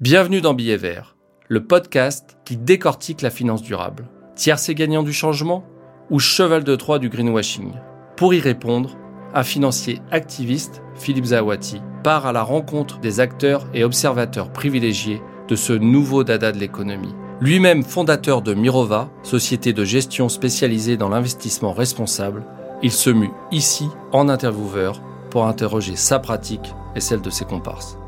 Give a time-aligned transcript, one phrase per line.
[0.00, 1.14] Bienvenue dans Billets Verts,
[1.48, 4.08] le podcast qui décortique la finance durable.
[4.34, 5.62] Tiercé gagnant du changement
[6.08, 7.74] ou cheval de Troie du greenwashing?
[8.16, 8.96] Pour y répondre,
[9.34, 15.54] un financier activiste, Philippe Zawati, part à la rencontre des acteurs et observateurs privilégiés de
[15.54, 17.14] ce nouveau dada de l'économie.
[17.42, 22.46] Lui-même fondateur de Mirova, société de gestion spécialisée dans l'investissement responsable,
[22.82, 27.98] il se mue ici en intervieweur pour interroger sa pratique et celle de ses comparses.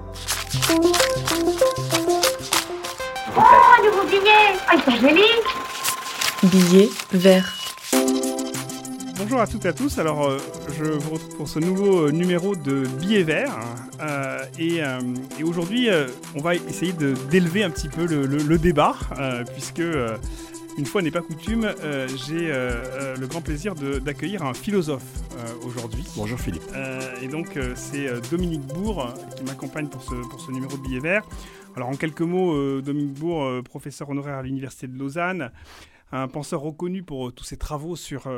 [3.37, 5.23] Oh, un nouveau billet Ah, ils sont jolis
[6.45, 7.55] Billet vert.
[9.17, 9.99] Bonjour à toutes et à tous.
[9.99, 10.39] Alors, euh,
[10.77, 13.57] je vous retrouve pour ce nouveau euh, numéro de Billets Verts.
[14.01, 14.99] Euh, et, euh,
[15.39, 18.97] et aujourd'hui, euh, on va essayer de- d'élever un petit peu le, le- le débat,
[19.19, 20.17] euh, puisque, euh,
[20.77, 24.55] une fois n'est pas coutume, euh, j'ai euh, euh, le grand plaisir de- d'accueillir un
[24.55, 25.03] philosophe
[25.39, 26.05] euh, aujourd'hui.
[26.17, 26.63] Bonjour Philippe.
[26.75, 30.83] Euh, et donc, euh, c'est Dominique Bourg qui m'accompagne pour ce, pour ce numéro de
[30.83, 31.23] Billet Vert.
[31.75, 35.51] Alors, en quelques mots, euh, Dominique Bourg, euh, professeur honoraire à l'Université de Lausanne,
[36.13, 38.29] un penseur reconnu pour euh, tous ses travaux sur,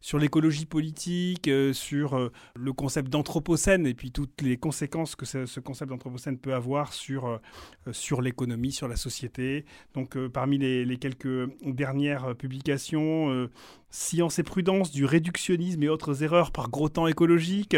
[0.00, 5.26] sur l'écologie politique, euh, sur euh, le concept d'anthropocène et puis toutes les conséquences que
[5.26, 7.38] ce, ce concept d'anthropocène peut avoir sur, euh,
[7.92, 9.64] sur l'économie, sur la société.
[9.94, 13.48] Donc, parmi les, quelques dernières publications,
[13.90, 17.74] Science et prudence du réductionnisme et autres erreurs par gros temps écologique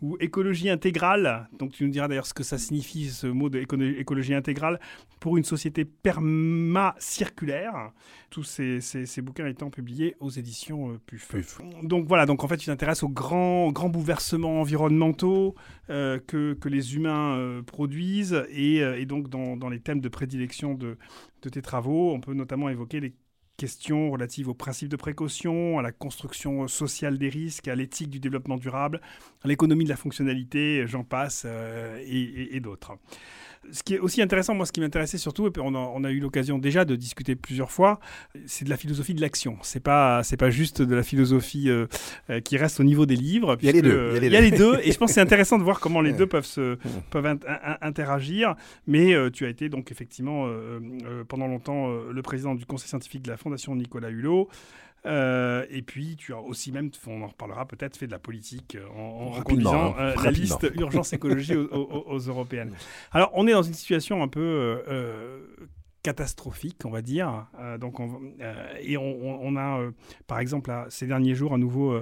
[0.00, 1.48] ou écologie intégrale.
[1.56, 4.80] Donc tu nous diras d'ailleurs ce que ça signifie ce mot de écono- écologie intégrale
[5.20, 7.92] pour une société perma-circulaire.
[8.28, 11.60] Tous ces, ces- bouquins étant publiés aux éditions euh, PUF.
[11.82, 15.54] Donc voilà, donc en fait tu t'intéresses aux grands, grands bouleversements environnementaux
[15.90, 20.96] euh, que, les humains euh, produisent et, euh, donc dans, les thèmes de prédilection de,
[21.40, 23.14] tes travaux, on peut notamment évoquer les
[23.56, 28.18] questions relatives aux principes de précaution, à la construction sociale des risques, à l'éthique du
[28.18, 29.00] développement durable,
[29.42, 31.46] à l'économie de la fonctionnalité, j'en passe,
[32.04, 32.92] et d'autres.
[33.70, 36.02] Ce qui est aussi intéressant, moi, ce qui m'intéressait surtout, et puis on a, on
[36.04, 38.00] a eu l'occasion déjà de discuter plusieurs fois,
[38.44, 39.56] c'est de la philosophie de l'action.
[39.62, 41.86] C'est pas, c'est pas juste de la philosophie euh,
[42.30, 43.56] euh, qui reste au niveau des livres.
[43.62, 44.78] Il y a les deux, il y a les deux.
[44.82, 46.76] et je pense que c'est intéressant de voir comment les deux peuvent se,
[47.10, 48.56] peuvent int- in- interagir.
[48.86, 50.48] Mais euh, tu as été donc effectivement
[51.28, 54.48] pendant longtemps le président du conseil scientifique de la Fondation Nicolas Hulot.
[55.04, 58.76] Euh, et puis tu as aussi même, on en reparlera peut-être, fait de la politique
[58.76, 62.72] euh, en, en Rapidement, conduisant hein, euh, la liste urgence écologie aux, aux- aux européennes.
[63.10, 64.80] Alors on est dans une situation un peu
[66.02, 67.46] catastrophique, on va dire.
[67.60, 69.90] Euh, donc on, euh, et on, a, euh,
[70.26, 71.96] par exemple, là, ces derniers jours, à nouveau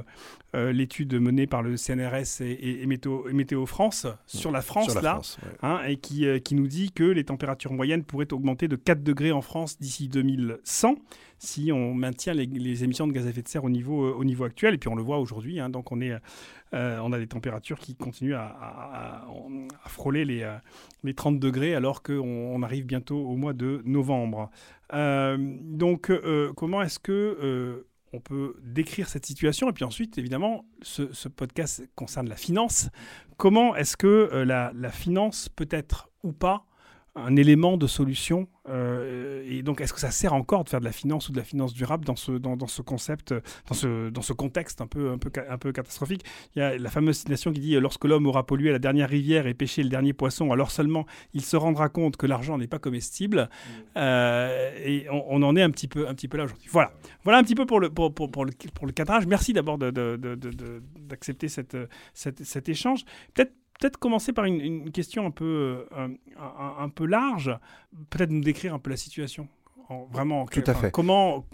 [0.55, 4.87] l'étude menée par le CNRS et, et- et Météo, et Météo France sur la France,
[4.87, 5.53] Sur la là, France, ouais.
[5.63, 9.31] hein, et qui, qui nous dit que les températures moyennes pourraient augmenter de 4 degrés
[9.33, 10.97] en France d'ici 2100
[11.41, 14.25] si on maintient les, émissions de gaz à effet de serre au niveau, euh, au
[14.25, 14.75] niveau actuel.
[14.75, 16.13] Et puis on le voit aujourd'hui, hein, donc on, est,
[16.75, 19.27] euh, on a des températures qui continuent à,
[19.87, 20.57] frôler les, euh,
[21.03, 24.51] les 30 degrés alors qu'on on arrive bientôt au mois de novembre.
[24.93, 26.13] Donc
[26.57, 27.87] comment est-ce que...
[28.13, 29.71] on peut décrire cette situation?
[29.71, 32.91] Et puis ensuite, évidemment, ce, podcast concerne la finance.
[33.39, 36.67] Comment est-ce que la finance peut être ou pas
[37.17, 40.85] un élément de solution euh, Et donc, est-ce que ça sert encore de faire de
[40.85, 43.35] la finance ou de la finance durable dans ce, dans, dans ce concept,
[43.69, 46.25] dans ce, dans ce contexte un peu, un, peu, un peu catastrophique?
[46.55, 49.09] Il y a la fameuse citation qui dit euh, Lorsque l'homme aura pollué la dernière
[49.09, 51.05] rivière et pêché le dernier poisson, alors seulement
[51.35, 53.51] il se rendra compte que l'argent n'est pas comestible.
[53.97, 56.69] Euh, et on, on en est un petit peu, un petit peu là aujourd'hui.
[56.71, 56.93] Voilà.
[57.25, 59.27] Voilà un petit peu pour le, pour, pour, pour le, pour le cadrage.
[59.27, 61.77] Merci d'abord de- de- de- de- de- d'accepter cette,
[62.15, 63.05] cette- cet échange.
[63.35, 66.09] Peut-être peut-être commencer par une, une question un peu, euh,
[66.39, 67.51] un, peu large.
[68.11, 69.49] Peut-être nous décrire un peu la situation.
[69.89, 70.91] En- vraiment, Tout à fait.
[70.93, 71.45] Comment,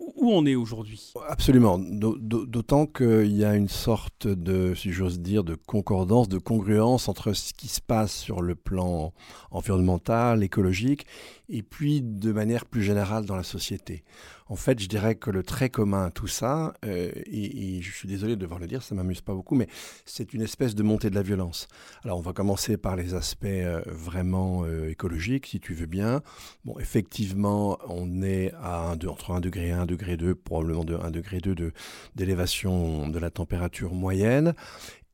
[0.00, 1.12] où on est aujourd'hui?
[1.28, 1.78] Absolument.
[1.78, 6.38] D'au- d'au- D'autant qu'il y a une sorte de, si j'ose dire, de concordance, de
[6.38, 9.12] congruence entre ce qui se passe sur le plan
[9.50, 11.06] environnemental, écologique,
[11.48, 14.04] et puis de manière plus générale dans la société.
[14.48, 18.36] En fait, je dirais que le trait commun à tout ça, euh, je suis désolé
[18.36, 19.66] de devoir le dire, ça m'amuse pas beaucoup, mais
[20.04, 21.66] c'est une espèce de montée de la violence.
[22.04, 26.22] Alors, on va commencer par les aspects euh, vraiment euh, écologiques, si tu veux bien.
[26.64, 30.94] Bon, effectivement, on est à un, entre 1 degré et 1 degré 2, probablement de
[30.94, 31.72] 1 degré 2 de-
[32.14, 34.54] d'élévation de la température moyenne.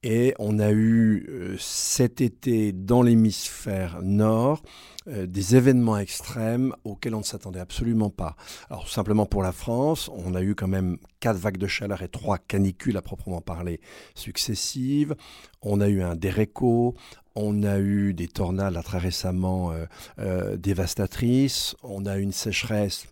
[0.05, 4.63] Et on a eu euh, cet été dans l'hémisphère nord
[5.07, 8.35] euh, des événements extrêmes auxquels on ne s'attendait absolument pas.
[8.69, 12.09] Alors simplement pour la France, on a eu quand même quatre vagues de chaleur et
[12.09, 13.81] trois canicules à proprement parler
[14.17, 15.15] successives.
[15.61, 16.97] On a eu un déréco,
[17.37, 19.73] on a eu des tornades là, très récemment
[20.19, 23.07] euh, dévastatrices, on a eu une sécheresse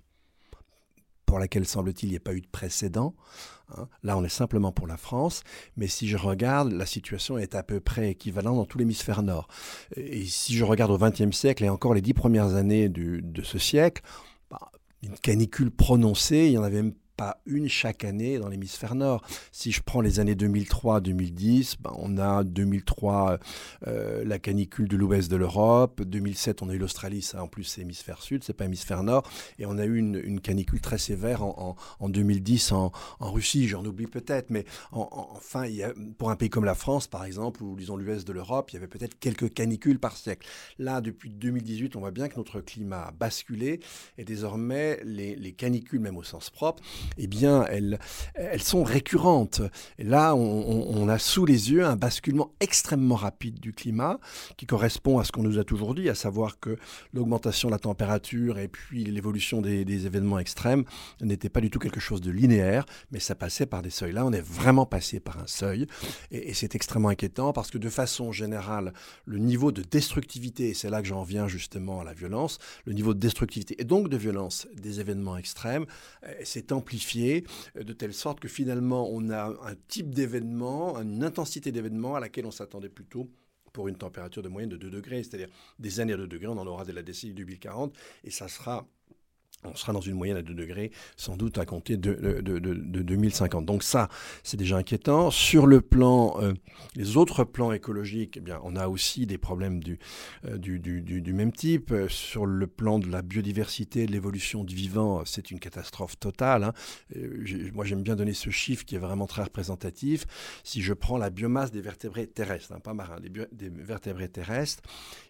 [1.31, 3.15] pour laquelle, semble-t-il, il n'y a pas eu de précédent.
[3.77, 3.89] Hein.
[4.03, 5.43] Là, on est simplement pour la France,
[5.77, 9.49] mais si je regarde, la situation est à peu près équivalente dans tout l'hémisphère nord.
[9.97, 13.59] Et si je regarde au XXe siècle et encore les dix premières années de ce
[13.59, 14.03] siècle,
[14.51, 14.71] bah,
[15.03, 16.95] une canicule prononcée, il y en avait même
[17.47, 19.23] une chaque année dans l'hémisphère nord.
[19.53, 23.39] Si je prends les années 2003-2010, ben on a 2003
[23.87, 27.65] euh, la canicule de l'ouest de l'Europe, 2007 on a eu l'Australie, ça en plus
[27.65, 29.29] c'est hémisphère sud, c'est pas hémisphère nord,
[29.59, 34.51] et on a eu une, canicule très sévère en, 2010 en, Russie, j'en oublie peut-être,
[34.51, 35.65] mais enfin
[36.19, 38.77] pour un pays comme la France par exemple, ou disons l'ouest de l'Europe, il y
[38.77, 40.47] avait peut-être quelques canicules par siècle.
[40.79, 43.81] Là, depuis 2018, on voit bien que notre climat a basculé,
[44.19, 46.83] et désormais les canicules, même au sens propre,
[47.19, 47.99] eh bien, elles,
[48.61, 49.63] sont récurrentes.
[49.99, 54.19] Et là, on, a sous les yeux un basculement extrêmement rapide du climat
[54.57, 56.77] qui correspond à ce qu'on nous a toujours dit, à savoir que
[57.13, 60.85] l'augmentation de la température et puis l'évolution des, événements extrêmes
[61.21, 64.13] n'était pas du tout quelque chose de linéaire, mais ça passait par des seuils.
[64.13, 65.87] Là, on est vraiment passé par un seuil
[66.31, 68.93] et, c'est extrêmement inquiétant parce que de façon générale,
[69.25, 72.93] le niveau de destructivité, et c'est là que j'en viens justement à la violence, le
[72.93, 75.87] niveau de destructivité et donc de violence des événements extrêmes
[76.45, 77.00] s'est amplifié
[77.77, 82.21] euh, de telle sorte que finalement on a un type d'événement, une intensité d'événement à
[82.21, 83.31] laquelle on s'attendait plutôt
[83.73, 85.49] pour une température de moyenne de 2 degrés, c'est-à-dire
[85.79, 88.87] des années à 2 degrés, on en aura dès la décennie 2040, et ça sera
[89.65, 93.03] on sera dans une moyenne à 2 degrés, sans doute à compter de, de, de,
[93.03, 93.67] 2050.
[93.67, 94.09] Donc ça,
[94.43, 95.31] c'est déjà inquiétant.
[95.31, 96.55] Sur le plan, euh,
[96.95, 99.99] les autres plans écologiques, eh bien, on a aussi des problèmes du,
[100.47, 101.95] euh, même type.
[102.09, 106.65] Sur le plan de la biodiversité, de l'évolution du vivant, c'est une catastrophe totale.
[106.65, 106.73] Hein.
[107.17, 110.27] Euh, moi, j'aime bien donner ce chiffre qui est vraiment très représentatif.
[110.65, 114.83] Si je prends la biomasse des vertébrés terrestres, hein, pas marins, des, des, vertébrés terrestres,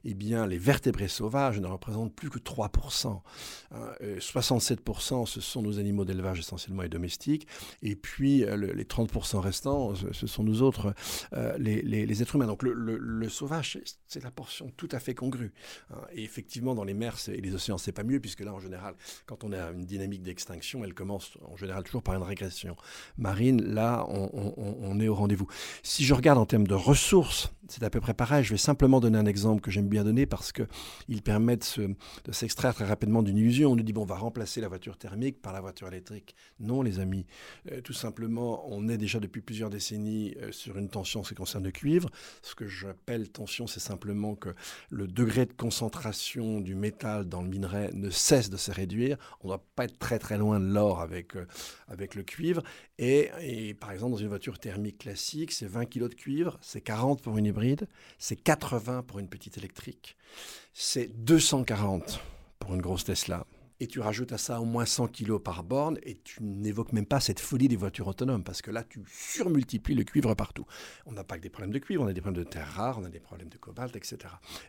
[0.04, 3.20] eh bien, les vertébrés sauvages ne représentent plus que 3%.
[4.20, 7.46] 67%, ce sont nos animaux d'élevage essentiellement et domestiques,
[7.82, 10.94] et puis euh, les 30% restants, ce sont nous autres,
[11.32, 12.46] euh, les, êtres humains.
[12.46, 15.52] Donc le, sauvage, c'est la portion tout à fait congrue.
[15.90, 15.98] Hein.
[16.12, 18.94] Et effectivement, dans les mers et les océans, c'est pas mieux, puisque là, en général,
[19.26, 22.76] quand on a une dynamique d'extinction, elle commence en général toujours par une régression
[23.18, 23.62] marine.
[23.62, 25.46] Là, on, est au rendez-vous.
[25.82, 28.44] Si je regarde en termes de ressources, c'est à peu près pareil.
[28.44, 32.74] Je vais simplement donner un exemple que j'aime bien donner parce qu'il permet de s'extraire
[32.74, 33.72] très rapidement d'une illusion.
[33.72, 36.34] On nous dit, bon, on va remplacer la voiture thermique par la voiture électrique.
[36.58, 37.26] Non, les amis.
[37.70, 41.30] Euh, tout simplement, on est déjà depuis plusieurs décennies euh, sur une tension en ce
[41.30, 42.10] qui concerne le cuivre.
[42.42, 44.50] Ce que j'appelle tension, c'est simplement que
[44.90, 49.16] le degré de concentration du métal dans le minerai ne cesse de se réduire.
[49.40, 51.46] On ne doit pas être très très loin de l'or avec, euh,
[51.86, 52.62] avec le cuivre.
[52.98, 56.80] Et, et, par exemple, dans une voiture thermique classique, c'est 20 kg de cuivre, c'est
[56.80, 57.86] 40 pour une hybride,
[58.18, 60.16] c'est 80 pour une petite électrique,
[60.74, 62.20] c'est 240
[62.58, 63.46] pour une grosse Tesla
[63.80, 67.06] et tu rajoutes à ça au moins 100 kilos par borne, et tu n'évoques même
[67.06, 70.66] pas cette folie des voitures autonomes, parce que là, tu surmultiplies le cuivre partout.
[71.06, 72.98] On n'a pas que des problèmes de cuivre, on a des problèmes de terres rares,
[73.00, 74.18] on a des problèmes de cobalt, etc.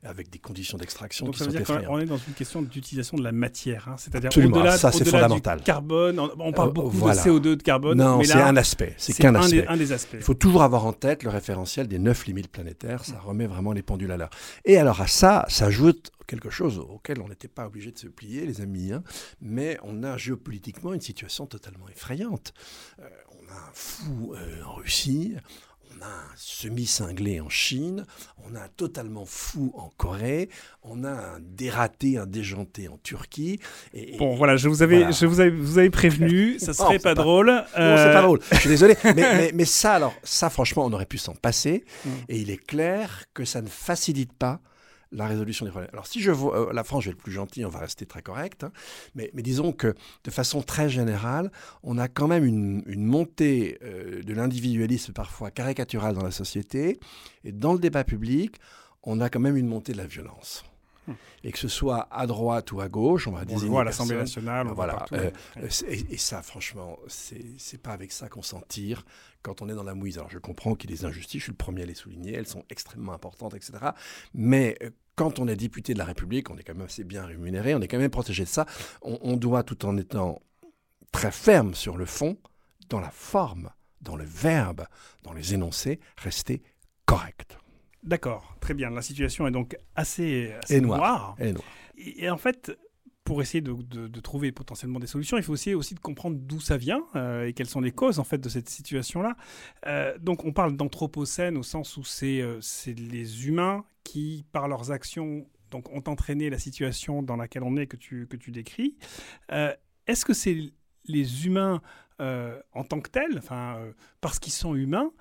[0.04, 3.24] avec des conditions d'extraction qui ça veut dire qu'on est dans une question d'utilisation de
[3.24, 3.96] la matière, hein.
[3.98, 5.62] c'est-à-dire au-delà ça, c'est fondamental.
[5.62, 7.98] carbone, on, parle euh, beaucoup de CO2 de carbone.
[7.98, 9.68] Non, c'est un aspect, c'est qu'un aspect.
[9.68, 10.16] un des aspects.
[10.16, 13.74] Il faut toujours avoir en tête le référentiel des neuf limites planétaires, ça remet vraiment
[13.74, 14.30] les pendules à l'heure.
[14.64, 18.46] Et alors à ça s'ajoute quelque chose auquel on n'était pas obligé de se plier,
[18.46, 19.04] les amis, hein.
[19.42, 22.54] mais on a géopolitiquement une situation totalement effrayante.
[23.00, 25.36] Euh, on a un fou euh, en Russie,
[25.94, 28.06] on a un semi-cinglé en Chine,
[28.46, 30.48] on a un totalement fou en Corée,
[30.84, 33.60] on a un dératé, un déjanté en Turquie.
[33.94, 37.14] Et, bon, voilà, je vous avais, Je vous avais, vous avez prévenu, ça serait pas,
[37.14, 37.48] drôle.
[37.48, 38.40] Non, c'est pas euh, drôle.
[38.54, 41.84] Je suis désolé, mais, mais, ça, alors, ça, franchement, on aurait pu s'en passer.
[42.06, 42.10] Mm.
[42.30, 44.62] Et il est clair que ça ne facilite pas
[45.12, 45.92] la résolution des problèmes.
[45.94, 48.06] Alors si je vois, euh, la France, je vais être plus gentil, on va rester
[48.06, 48.72] très correct, hein,
[49.16, 51.52] mais, disons que de façon très générale,
[51.84, 57.00] on a quand même une, montée euh, de l'individualisme parfois caricatural dans la société,
[57.44, 58.58] et dans le débat public,
[59.04, 60.64] on a quand même une montée de la violence.
[61.44, 63.70] Et que ce soit à droite ou à gauche, on va désigner.
[63.70, 65.06] On voit à l'Assemblée nationale, on voilà.
[65.14, 65.32] Euh,
[65.88, 69.04] et, et, ça, franchement, c'est pas avec ça qu'on s'en tire
[69.42, 70.18] quand on est dans la mouise.
[70.18, 72.34] Alors je comprends qu'il y ait des injustices, je suis le premier à les souligner,
[72.34, 73.74] elles sont extrêmement importantes, etc.
[74.34, 77.26] Mais euh, quand on est député de la République, on est quand même assez bien
[77.26, 78.66] rémunéré, on est quand même protégé de ça.
[79.02, 80.42] On, doit, tout en étant
[81.12, 82.38] très ferme sur le fond,
[82.90, 83.70] dans la forme,
[84.02, 84.86] dans le verbe,
[85.24, 86.64] dans les énoncés, rester
[87.06, 87.58] correct.
[88.04, 88.90] D'accord, très bien.
[88.90, 91.36] La situation est donc assez, assez noire.
[91.40, 91.64] Et, noire.
[91.98, 92.72] et en fait,
[93.24, 96.78] pour essayer de, trouver potentiellement des solutions, il faut essayer aussi de comprendre d'où ça
[96.78, 99.36] vient euh, et quelles sont les causes en fait de cette situation-là.
[99.88, 104.92] Euh, donc on parle d'anthropocène au sens où euh, c'est les humains qui, par leurs
[104.92, 108.98] actions, donc, ont entraîné la situation dans laquelle on est que tu, que tu décris.
[110.08, 110.58] Est-ce que c'est
[111.06, 111.82] les humains
[112.20, 113.80] en tant que tels, enfin,
[114.20, 115.12] parce qu'ils sont humains,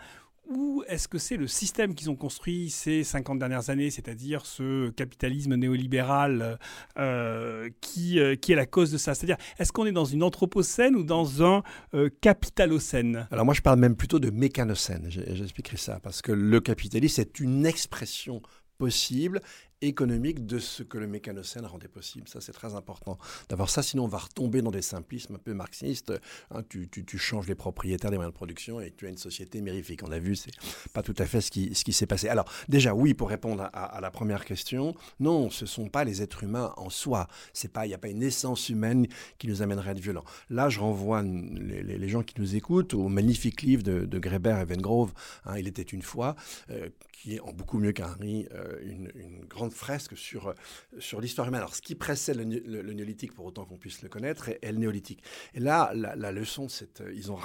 [0.51, 4.91] ou est-ce que c'est le système qu'ils ont construit ces 50 dernières années, c'est-à-dire ce
[4.91, 6.59] capitalisme néolibéral
[6.99, 9.15] euh, qui, euh, qui est la cause de ça?
[9.15, 11.63] C'est-à-dire, est-ce qu'on est dans une anthropocène ou dans un
[11.95, 13.29] euh, capitalocène?
[13.31, 17.39] Alors moi, je parle même plutôt de mécanocène, j'expliquerai ça, parce que le capitalisme est
[17.39, 18.43] une expression
[18.77, 19.41] possible
[19.83, 22.29] économique de ce que le mécanocène rendait possible.
[22.29, 23.19] Ça, c'est très important
[23.49, 26.13] d'avoir ça, sinon on va retomber dans des simplismes un peu marxistes.
[26.51, 29.61] Hein, tu, tu, changes les propriétaires des moyens de production et tu as une société
[29.61, 30.03] mérifique.
[30.03, 30.53] On a vu, c'est
[30.93, 32.29] pas tout à fait ce qui, ce qui s'est passé.
[32.29, 36.45] Alors, déjà, oui, pour répondre à, la première question, non, ce sont pas les êtres
[36.45, 37.29] humains en soi.
[37.65, 39.07] Il n'y a pas une essence humaine
[39.39, 40.25] qui nous amènerait à être violents.
[40.51, 44.65] Là, je renvoie les, gens qui nous écoutent au magnifique livre de, de Greber et
[44.65, 45.13] Vengrove,
[45.45, 46.35] hein, Il était une fois,
[46.71, 50.55] euh, qui est en beaucoup mieux qu'Henri, euh, une grande fresque sur, euh,
[50.99, 51.61] sur l'histoire humaine.
[51.61, 55.23] Alors, ce qui précède le, néolithique, pour autant qu'on puisse le connaître, est, le néolithique.
[55.55, 57.39] Et là, la, leçon, c'est euh, ils ont,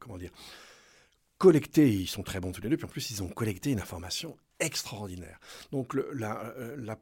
[0.00, 0.32] comment dire,
[1.38, 3.80] collecté, ils sont très bons tous les deux, puis en plus, ils ont collecté une
[3.80, 5.38] information extraordinaire.
[5.70, 6.98] Donc, la, euh, la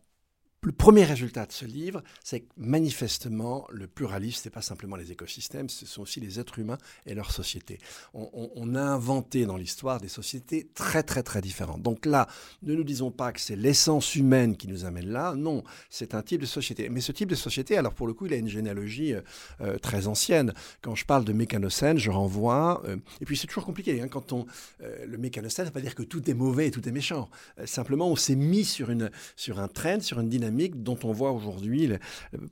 [0.63, 4.97] le premier résultat de ce livre, c'est que manifestement, le pluralisme, ce n'est pas simplement
[4.97, 6.77] les écosystèmes, ce sont aussi les êtres humains
[7.07, 7.79] et leurs sociétés.
[8.13, 11.81] On, a inventé dans l'histoire des sociétés très, très, très différentes.
[11.81, 12.29] Donc là,
[12.63, 15.35] ne nous disons pas que c'est l'essence humaine qui nous amène là.
[15.35, 16.91] Non, c'est un type de société.
[16.91, 19.23] Mais ce type de société, alors pour le coup, il a une généalogie euh,
[19.63, 20.53] euh, très ancienne.
[20.83, 22.83] Quand je parle de mécanocène, je renvoie.
[22.87, 24.03] Euh, et puis c'est toujours compliqué.
[24.03, 24.47] Hein, quand on.
[24.81, 27.31] le mécanocène, ça ne veut pas dire que tout est mauvais et tout est méchant.
[27.65, 31.33] simplement, on s'est mis sur, une, sur un train, sur une dynamique dont on voit
[31.33, 31.91] aujourd'hui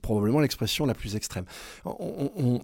[0.01, 1.45] probablement l'expression la plus extrême.
[1.85, 2.61] On,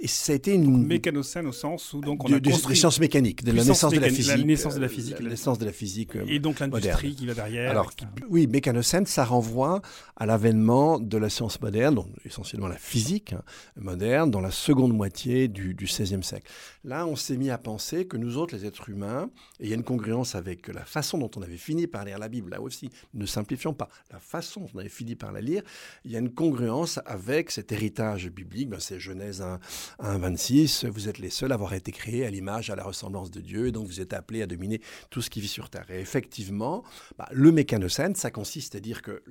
[0.00, 2.74] et ça a été une mécanocène au sens où donc on a construit...
[2.74, 5.30] des sciences mécaniques, de la naissance de la physique, la naissance de la physique, la
[5.30, 7.70] naissance de la physique et donc l'industrie qui va derrière.
[7.70, 7.92] Alors
[8.28, 9.82] oui, mécanocène, ça renvoie
[10.16, 13.42] à l'avènement de la science moderne, donc essentiellement la physique hein,
[13.76, 16.50] moderne, dans la seconde moitié du XVIe siècle.
[16.86, 19.28] Là, on s'est mis à penser que nous autres, les êtres humains,
[19.58, 22.16] et il y a une congruence avec la façon dont on avait fini par lire
[22.16, 25.40] la Bible, là aussi, ne simplifions pas, la façon dont on avait fini par la
[25.40, 25.64] lire,
[26.04, 29.58] il y a une congruence avec cet héritage biblique, ben c'est Genèse 1,
[29.98, 33.32] 1, 26, vous êtes les seuls à avoir été créés à l'image, à la ressemblance
[33.32, 35.90] de Dieu, et donc vous êtes appelés à dominer tout ce qui vit sur Terre.
[35.90, 36.84] Et effectivement,
[37.18, 39.24] ben, le mécanocène, ça consiste à dire que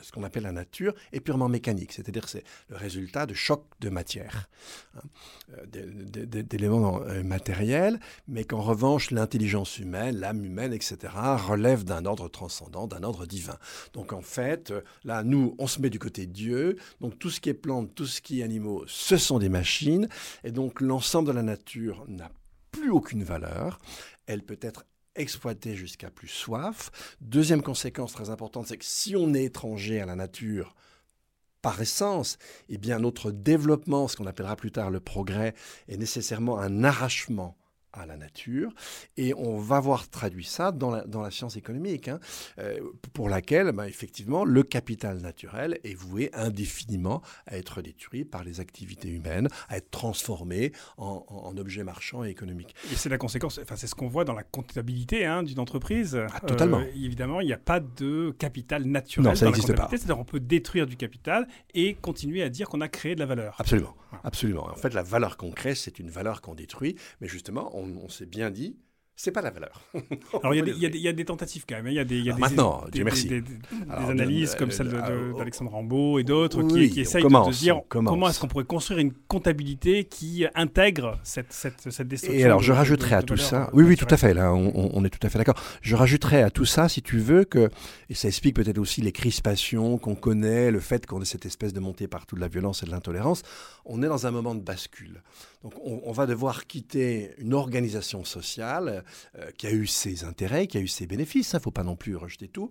[0.00, 3.90] ce qu'on appelle la nature est purement mécanique, c'est-à-dire c'est le résultat de chocs de
[3.90, 4.48] matière,
[4.96, 5.00] hein,
[5.52, 10.96] euh, d'éléments euh, matériels, mais qu'en revanche, l'intelligence humaine, l'âme humaine, etc.,
[11.46, 13.58] relève d'un ordre transcendant, d'un ordre divin.
[13.92, 14.72] Donc en fait,
[15.04, 16.76] Là, nous, on se met du côté de Dieu.
[17.00, 20.08] Donc tout ce qui est plantes, tout ce qui est animaux, ce sont des machines.
[20.44, 22.30] Et donc l'ensemble de la nature n'a
[22.70, 23.78] plus aucune valeur.
[24.26, 26.90] Elle peut être exploitée jusqu'à plus soif.
[27.20, 30.74] Deuxième conséquence très importante, c'est que si on est étranger à la nature,
[31.62, 32.38] par essence,
[32.68, 35.54] eh bien notre développement, ce qu'on appellera plus tard le progrès,
[35.88, 37.56] est nécessairement un arrachement
[37.92, 38.72] à la nature.
[39.16, 42.20] Et on va voir traduit ça dans la, dans la science économique, hein,
[42.58, 42.80] euh,
[43.12, 48.60] pour laquelle, bah, effectivement, le capital naturel est voué indéfiniment à être détruit par les
[48.60, 52.74] activités humaines, à être transformé en, en, objet marchand et économique.
[52.90, 56.18] Et c'est la conséquence, enfin, c'est ce qu'on voit dans la comptabilité hein, d'une entreprise.
[56.32, 56.80] Ah, totalement.
[56.80, 59.88] Euh, évidemment, il n'y a pas de capital naturel non, ça n'existe pas.
[59.90, 63.26] C'est-à-dire on peut détruire du capital et continuer à dire qu'on a créé de la
[63.26, 63.56] valeur.
[63.58, 63.94] Absolument.
[64.24, 64.68] Absolument.
[64.68, 68.08] En fait, la valeur qu'on crée, c'est une valeur qu'on détruit, mais justement, on on,
[68.08, 68.76] s'est bien dit,
[69.16, 69.82] c'est pas la valeur.
[70.42, 71.86] Alors il y, y, a des tentatives quand même.
[71.86, 71.90] Hein.
[71.90, 73.28] Il y a des, y a des maintenant, Dieu merci.
[73.28, 73.42] Des,
[73.88, 74.88] analyses comme celle
[75.36, 79.12] d'Alexandre Rambaud et d'autres qui, qui, essayent de, dire comment est-ce qu'on pourrait construire une
[79.12, 82.40] comptabilité qui intègre cette, cette, cette destruction.
[82.40, 85.04] Et alors je rajouterais à tout ça, oui oui tout à fait, là on, on
[85.04, 85.60] est tout à fait d'accord.
[85.80, 87.68] Je rajouterais à tout ça, si tu veux, que,
[88.08, 91.72] et ça explique peut-être aussi les crispations qu'on connaît, le fait qu'on ait cette espèce
[91.72, 93.42] de montée partout de la violence et de l'intolérance,
[93.84, 95.22] on est dans un moment de bascule.
[95.62, 99.01] Donc on, va devoir quitter une organisation sociale euh,
[99.56, 101.84] qui a eu ses intérêts, qui a eu ses bénéfices, il hein, ne faut pas
[101.84, 102.70] non plus rejeter tout,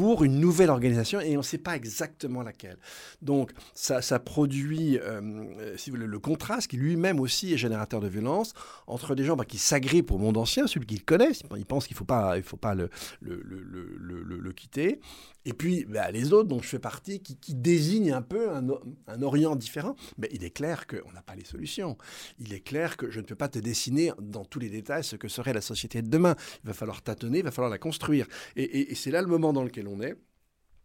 [0.00, 2.78] pour une nouvelle organisation et on ne sait pas exactement laquelle.
[3.20, 5.20] Donc ça, produit, euh,
[5.58, 8.54] euh, si vous voulez, le contraste qui lui-même aussi est générateur de violence
[8.86, 11.96] entre des gens bah, qui s'agrippent au monde ancien, celui qu'ils connaissent, ils pensent qu'il
[11.96, 12.88] ne faut pas, il faut pas le,
[13.20, 15.00] le, le, le, quitter,
[15.44, 18.66] et puis bah, les autres dont je fais partie qui, désignent un peu un,
[19.06, 19.96] un, Orient différent.
[20.18, 21.98] Mais il est clair qu'on n'a pas les solutions.
[22.38, 25.16] Il est clair que je ne peux pas te dessiner dans tous les détails ce
[25.16, 26.36] que serait la société de demain.
[26.64, 28.26] Il va falloir tâtonner, il va falloir la construire.
[28.56, 30.29] Et, et c'est là le moment dans lequel on est.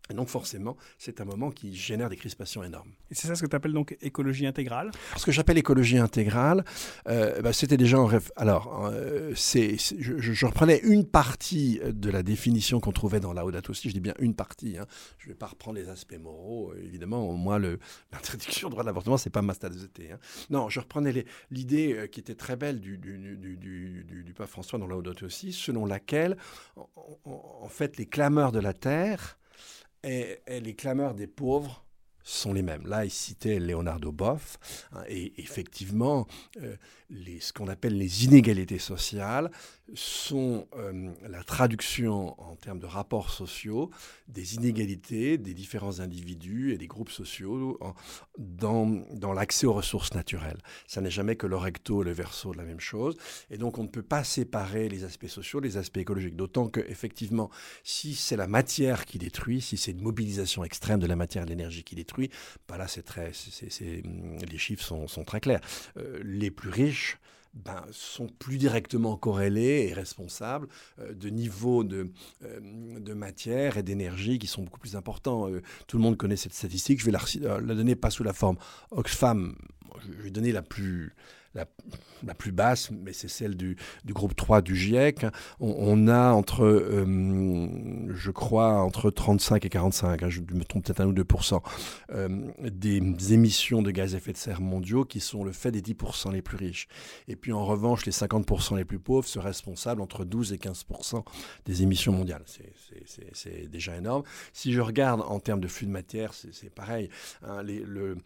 [0.10, 2.92] Et donc forcément, c'est un moment qui génère des crispations énormes.
[3.10, 4.92] Et c'est ça ce que tu appelles donc écologie intégrale?
[5.18, 6.64] Ce que j'appelle écologie intégrale,
[7.08, 8.32] euh, bah, c'était déjà en rêve.
[8.36, 13.72] Alors, euh, c'est, je, je, reprenais une partie de la définition qu'on trouvait dans Laudato
[13.72, 13.90] aussi.
[13.90, 14.78] Je dis bien une partie.
[14.78, 14.86] Hein.
[15.18, 16.74] Je ne vais pas reprendre les aspects moraux.
[16.76, 17.58] Évidemment, moi,
[18.12, 19.74] l'interdiction du droit de l'avortement, c'est pas ma tasse
[20.12, 20.18] hein.
[20.52, 24.78] Non, je reprenais l'idée euh, qui était très belle du, du, du, du, pape François
[24.78, 26.38] dans Laudato aussi, selon laquelle,
[26.76, 26.88] en,
[27.26, 29.38] en fait, les clameurs de la terre
[30.06, 31.85] et, les clameurs des pauvres
[32.26, 32.86] sont les mêmes.
[32.86, 34.58] Là, il citait Leonardo Boff,
[34.92, 36.28] hein, et effectivement,
[36.62, 36.76] euh,
[37.40, 39.52] ce qu'on appelle les inégalités sociales
[39.94, 43.92] sont euh, la traduction en termes de rapports sociaux
[44.28, 47.80] des inégalités des différents individus et des groupes sociaux
[48.40, 50.58] dans, dans l'accès aux ressources naturelles.
[50.88, 53.16] Ça n'est jamais que le recto et le verso de la même chose.
[53.52, 56.36] Et donc on ne peut pas séparer les aspects sociaux les aspects écologiques.
[56.36, 57.50] D'autant que effectivement,
[57.84, 61.46] si c'est la matière qui détruit, si c'est une mobilisation extrême de la matière et
[61.46, 62.15] de l'énergie qui détruit,
[62.68, 63.32] bah là c'est très,
[63.72, 65.62] les chiffres sont, sont très clairs.
[65.98, 67.18] Euh, les plus riches
[67.54, 70.68] ben, sont plus directement corrélés et responsables
[71.00, 72.12] euh, de niveaux de,
[72.44, 75.50] euh, de matière et d'énergie qui sont beaucoup plus importants.
[75.88, 77.00] Tout le monde connaît cette statistique.
[77.00, 78.58] Je vais la donner pas sous la forme
[78.92, 79.56] Oxfam.
[80.02, 81.16] Je vais donner la plus,
[81.56, 85.26] la, plus basse, mais c'est celle du, groupe 3 du GIEC.
[85.60, 87.68] On, a entre, euh,
[88.14, 91.62] je crois, entre 35 et 45, hein, je me trompe peut-être un ou 2%
[92.12, 95.82] euh, des émissions de gaz à effet de serre mondiaux qui sont le fait des
[95.82, 95.96] 10
[96.32, 96.88] les plus riches.
[97.28, 101.24] Et puis en revanche, les 50% les plus pauvres sont responsables entre 12 et 15%
[101.66, 102.44] des émissions mondiales.
[103.34, 104.24] C'est déjà énorme.
[104.54, 107.10] Si je regarde en termes de flux de matière, c'est pareil.
[107.44, 108.18] Hein, le,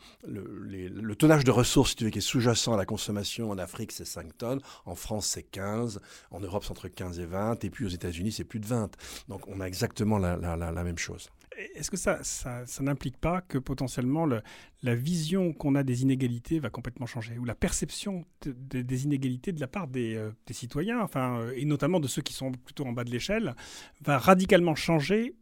[1.16, 4.62] tonnage de ressources, qui est sous-jacent à la consommation, en Afrique, c'est 5 tonnes.
[4.86, 6.00] En France, c'est 15.
[6.32, 7.64] En Europe, c'est entre 15 et 20.
[7.64, 8.92] Et puis aux États-Unis, c'est plus de 20.
[9.28, 10.38] Donc on a exactement la,
[10.84, 11.30] même chose.
[11.76, 14.42] Est-ce que ça, ça, n'implique pas que potentiellement le,
[14.82, 19.60] la vision qu'on a des inégalités va complètement changer Ou la perception des inégalités de
[19.60, 22.86] la part des, euh, des citoyens, enfin, euh, et notamment de ceux qui sont plutôt
[22.86, 23.56] en bas de l'échelle,
[24.02, 25.36] va radicalement changer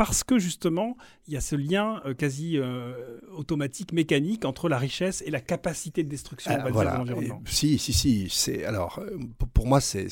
[0.00, 0.96] parce que justement,
[1.28, 5.42] il y a ce lien euh, quasi euh, automatique, mécanique entre la richesse et la
[5.42, 7.42] capacité de destruction ah, de l'environnement.
[7.44, 8.30] Si, si, si.
[8.30, 9.18] C'est alors euh,
[9.52, 10.08] pour moi c'est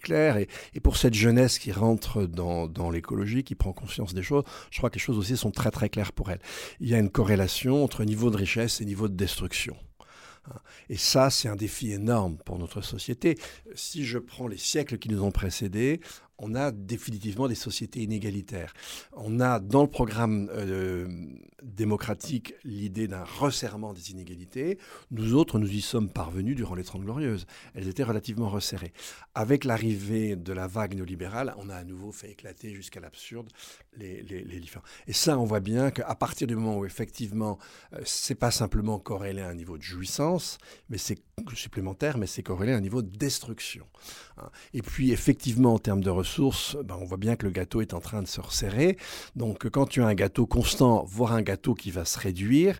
[0.00, 4.22] clair et, et, pour cette jeunesse qui rentre dans, dans l'écologie, qui prend conscience des
[4.22, 6.38] choses, je crois que les choses aussi sont très très claires pour elle.
[6.78, 9.76] Il y a une corrélation entre niveau de richesse et niveau de destruction.
[10.88, 13.38] Et ça, c'est un défi énorme pour notre société.
[13.74, 16.00] Si je prends les siècles qui nous ont précédés,
[16.38, 18.72] on a définitivement des sociétés inégalitaires.
[19.12, 21.08] On a dans le programme euh,
[21.62, 24.78] démocratique l'idée d'un resserrement des inégalités.
[25.10, 27.46] Nous autres, nous y sommes parvenus durant les Trente Glorieuses.
[27.74, 28.92] Elles étaient relativement resserrées.
[29.34, 33.48] Avec l'arrivée de la vague néolibérale, on a à nouveau fait éclater jusqu'à l'absurde
[33.96, 34.84] les, les, différents.
[35.08, 37.58] Et ça, on voit bien qu'à partir du moment où effectivement,
[37.94, 41.20] euh, c'est pas simplement corrélé à un niveau de jouissance, mais c'est
[41.54, 43.86] supplémentaire, mais c'est corrélé à un niveau de destruction.
[44.38, 44.50] Hein.
[44.74, 47.94] Et puis effectivement, en termes de ressources, ben, on voit bien que le gâteau est
[47.94, 48.96] en train de se resserrer.
[49.36, 52.78] Donc quand tu as un gâteau constant, voire un gâteau qui va se réduire,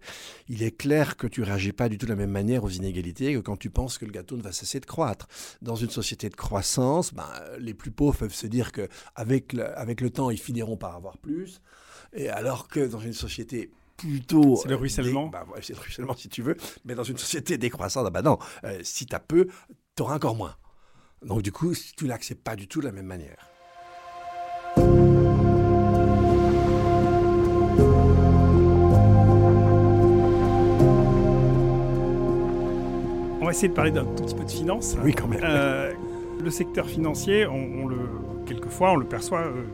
[0.49, 3.35] il est clair que tu réagis pas du tout de la même manière aux inégalités
[3.35, 5.27] que quand tu penses que le gâteau ne va cesser de croître.
[5.63, 9.77] Dans une société de croissance, ben, les plus pauvres peuvent se dire que avec le,
[9.79, 11.61] avec le temps, ils finiront par avoir plus.
[12.15, 14.57] Et alors que dans une société plutôt.
[14.57, 15.27] C'est le ruissellement.
[15.27, 16.57] Bah, c'est le ruissellement si tu veux.
[16.87, 19.49] Mais dans une société décroissante, ah bah non, euh, si tu as peu,
[19.95, 20.57] tu auras encore moins.
[21.23, 23.51] Donc du coup, tu l'acceptes pas du tout de la même manière.
[33.41, 34.97] On va essayer de parler d'un tout petit peu de finance.
[35.03, 35.41] Oui, quand même.
[35.43, 35.93] Euh,
[36.41, 37.97] le secteur financier, on, le,
[38.49, 39.65] quelquefois, on le perçoit euh,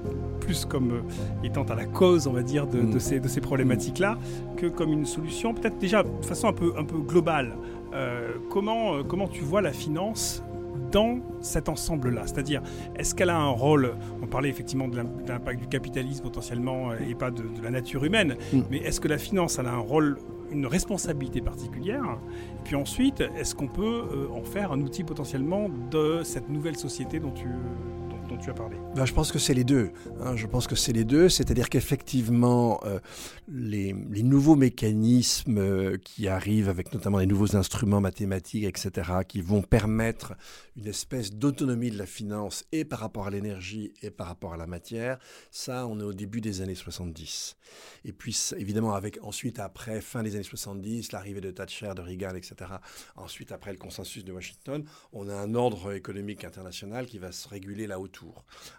[0.40, 1.00] plus comme euh,
[1.44, 3.00] étant à la cause, on va dire, de, mm.
[3.00, 4.18] ces, de ces problématiques-là,
[4.56, 7.56] que comme une solution, peut-être déjà de façon un peu, un peu globale.
[8.50, 10.42] comment, comment tu vois la finance
[10.90, 12.22] dans cet ensemble-là?
[12.26, 12.62] C'est-à-dire,
[12.96, 13.94] est-ce qu'elle a un rôle?
[14.22, 18.36] On parlait effectivement de l'impact du capitalisme potentiellement euh, et pas de, la nature humaine,
[18.52, 18.60] mm.
[18.70, 20.18] mais est-ce que la finance elle a un rôle
[20.50, 22.18] une responsabilité particulière?
[22.58, 26.76] Et puis ensuite, est-ce qu'on peut euh, en faire un outil potentiellement de cette nouvelle
[26.76, 27.48] société dont tu,
[28.38, 29.90] tu as parlé ben, Je pense que c'est les deux.
[30.20, 30.36] Hein.
[30.36, 31.28] Je pense que c'est les deux.
[31.28, 32.98] C'est-à-dire qu'effectivement, euh,
[33.48, 33.92] les,
[34.22, 40.34] nouveaux mécanismes euh, qui arrivent avec notamment les nouveaux instruments mathématiques, etc., qui vont permettre
[40.76, 44.56] une espèce d'autonomie de la finance et par rapport à l'énergie et par rapport à
[44.56, 45.18] la matière,
[45.50, 47.56] ça, on est au début des années 70.
[48.04, 52.34] Et puis, évidemment, avec ensuite, après, fin des années 70, l'arrivée de Thatcher, de Reagan,
[52.34, 52.54] etc.,
[53.16, 57.48] ensuite, après le consensus de Washington, on a un ordre économique international qui va se
[57.48, 58.23] réguler là autour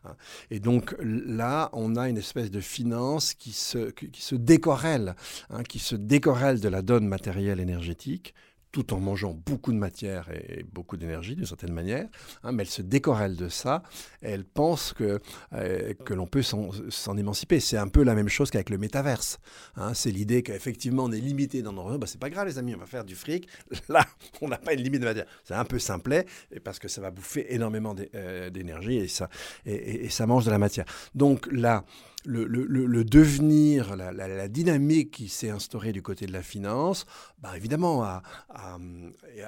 [0.04, 0.16] hein.
[0.52, 5.16] Et donc là, on a une espèce de finance qui se, qui, qui se décorrèle,
[5.50, 8.34] hein, qui se décorrèle de la donne matérielle énergétique
[8.76, 12.10] tout en mangeant beaucoup de matière et beaucoup d'énergie d'une certaine manière,
[12.44, 13.84] hein, mais elle se décorrèle de ça,
[14.22, 15.22] elle pense que,
[15.54, 17.62] euh, que l'on peut s'en émanciper.
[17.62, 19.40] C'est un peu la même chose qu'avec le métaverse.
[19.78, 19.94] hein.
[19.94, 21.98] c'est l'idée qu'effectivement on est limité dans nos.
[21.98, 23.48] Bah, c'est pas grave les amis, on va faire du fric.
[23.88, 24.06] Là,
[24.42, 25.28] on n'a pas une limite de matière.
[25.46, 29.30] C'est un peu simplet, et parce que ça va bouffer énormément euh, d'énergie et ça,
[29.66, 30.84] et ça mange de la matière.
[31.14, 31.86] Donc là,
[32.26, 37.06] le, le- le- devenir, la, la- dynamique qui s'est instaurée du côté de la finance,
[37.40, 38.22] bah évidemment, à-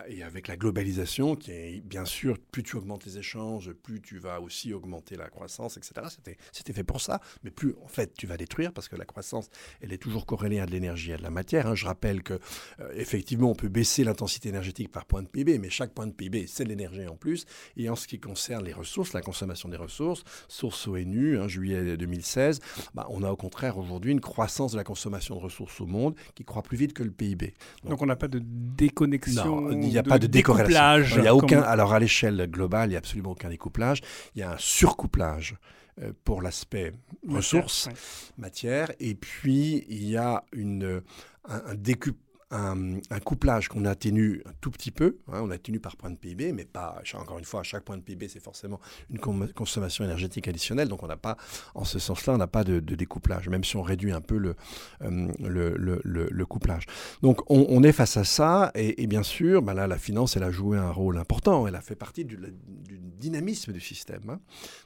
[0.07, 4.17] et avec la globalisation, qui est bien sûr, plus tu augmentes les échanges, plus tu
[4.17, 6.07] vas aussi augmenter la croissance, etc.
[6.09, 9.05] C'était, c'était fait pour ça, mais plus en fait tu vas détruire parce que la
[9.05, 9.49] croissance,
[9.81, 11.67] elle est toujours corrélée à de l'énergie et à de la matière.
[11.67, 11.75] hein.
[11.75, 12.33] Je rappelle que
[12.79, 16.11] euh, effectivement, on peut baisser l'intensité énergétique par point de PIB, mais chaque point de
[16.13, 17.45] PIB, c'est de l'énergie en plus.
[17.75, 21.97] Et en ce qui concerne les ressources, la consommation des ressources, source ONU, hein, juillet
[21.97, 22.59] 2016,
[22.93, 26.15] bah, on a au contraire aujourd'hui une croissance de la consommation de ressources au monde
[26.35, 27.53] qui croît plus vite que le PIB.
[27.83, 29.71] Donc on n'a pas de déconnexion.
[29.71, 30.67] Il n'y a pas de décorrélation.
[30.67, 31.61] découplage, Il y a aucun.
[31.61, 34.01] comme- Alors à l'échelle globale, il n'y a absolument aucun découplage.
[34.35, 35.55] Il y a un surcouplage
[36.01, 36.93] euh, pour l'aspect
[37.27, 37.93] ressources, Ouais.
[38.37, 41.01] matière, et puis il y a une,
[41.49, 42.13] un, un décup-
[42.51, 46.53] un- couplage qu'on atténue un tout petit peu, hein, on atténue par point de PIB,
[46.53, 48.79] mais pas, encore une fois, à chaque point de PIB, c'est forcément
[49.09, 51.35] une consommation énergétique additionnelle, donc on n'a pas,
[51.75, 54.55] en ce sens-là, on n'a pas de, découplage, même si on réduit un peu le,
[55.03, 56.85] euh, couplage.
[57.21, 60.51] Donc on, est face à ça, et, bien sûr, ben là, la finance, elle a
[60.51, 64.29] joué un rôle important, elle a fait partie du, du dynamisme du système.
[64.29, 64.39] hein.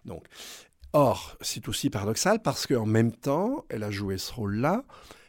[0.06, 0.26] Donc,
[0.94, 4.84] or, c'est aussi paradoxal parce qu'en même temps, elle a joué ce rôle-là,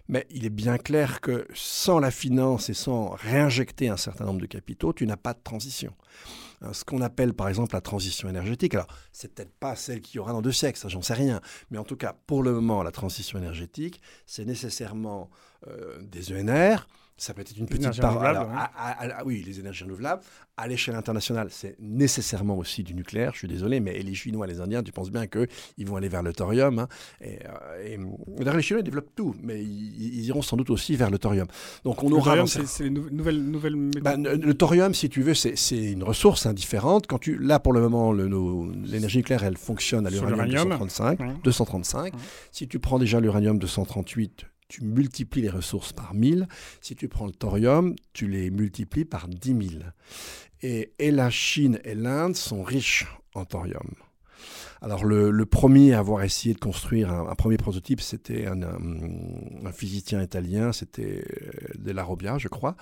[0.09, 4.41] mais il est bien clair que sans la finance et sans réinjecter un certain nombre
[4.41, 5.95] de capitaux, tu n'as pas de transition.
[6.61, 10.17] Hein, Ce qu'on appelle par exemple la transition énergétique, alors c'est peut-être pas celle qu'il
[10.17, 12.53] y aura dans deux siècles, ça j'en sais rien, mais en tout cas pour le
[12.53, 15.31] moment la transition énergétique, c'est nécessairement
[15.69, 16.87] euh, des ENR,
[17.23, 18.11] ça peut être une petite part.
[18.11, 18.57] renouvelables, alors, ouais.
[18.57, 18.71] à-
[19.15, 20.23] à- à- oui, les énergies renouvelables.
[20.57, 23.31] À l'échelle internationale, c'est nécessairement aussi du nucléaire.
[23.33, 26.23] Je suis désolé, mais les Chinois, les Indiens, tu penses bien qu'ils vont aller vers
[26.23, 26.79] le thorium.
[26.81, 26.89] hein.
[27.21, 27.99] et, euh, et,
[28.39, 31.19] d'ailleurs, les Chinois ils développent tout, mais ils, ils iront sans doute aussi vers le
[31.19, 31.47] thorium.
[31.85, 34.03] Donc on Le aura thorium, c'est c'est les nou- nouvelles, nouvelles méthodes.
[34.03, 37.07] bah, le thorium, si tu veux, c'est c'est une ressource indifférente.
[37.07, 40.69] Quand tu, là, pour le moment, le- nos- l'énergie nucléaire, elle fonctionne à l'uranium l'uranium.
[40.71, 41.21] 235.
[41.21, 41.27] Ouais.
[41.45, 42.13] 235.
[42.15, 42.21] Ouais.
[42.51, 46.49] Si tu prends déjà l'uranium 238, tu multiplies les ressources par 1000.
[46.81, 49.83] Si tu prends le thorium, tu les multiplies par 10 000.
[50.63, 53.95] Et, et la Chine et l'Inde sont riches en thorium.
[54.83, 58.59] Alors le, premier à avoir essayé de construire un, premier prototype, c'était un,
[59.73, 62.75] physicien italien, c'était euh, De La Robbia, je crois.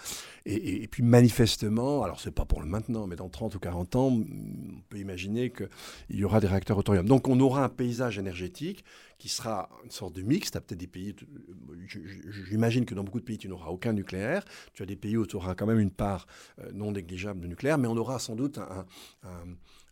[0.46, 4.06] Et, puis manifestement, alors c'est pas pour le maintenant, mais dans 30 ou 40 ans,
[4.08, 5.68] on peut imaginer qu'il
[6.16, 7.06] y aura des réacteurs au thorium.
[7.06, 8.82] Donc on aura un paysage énergétique
[9.18, 10.50] qui sera une sorte de mix.
[10.50, 11.14] Tu as peut-être des pays,
[11.86, 11.98] je-
[12.48, 14.46] j'imagine que dans beaucoup de pays, tu n'auras aucun nucléaire.
[14.72, 16.26] Tu as des pays où tu auras quand même une part
[16.60, 18.86] euh, non négligeable de nucléaire, mais on aura sans doute un-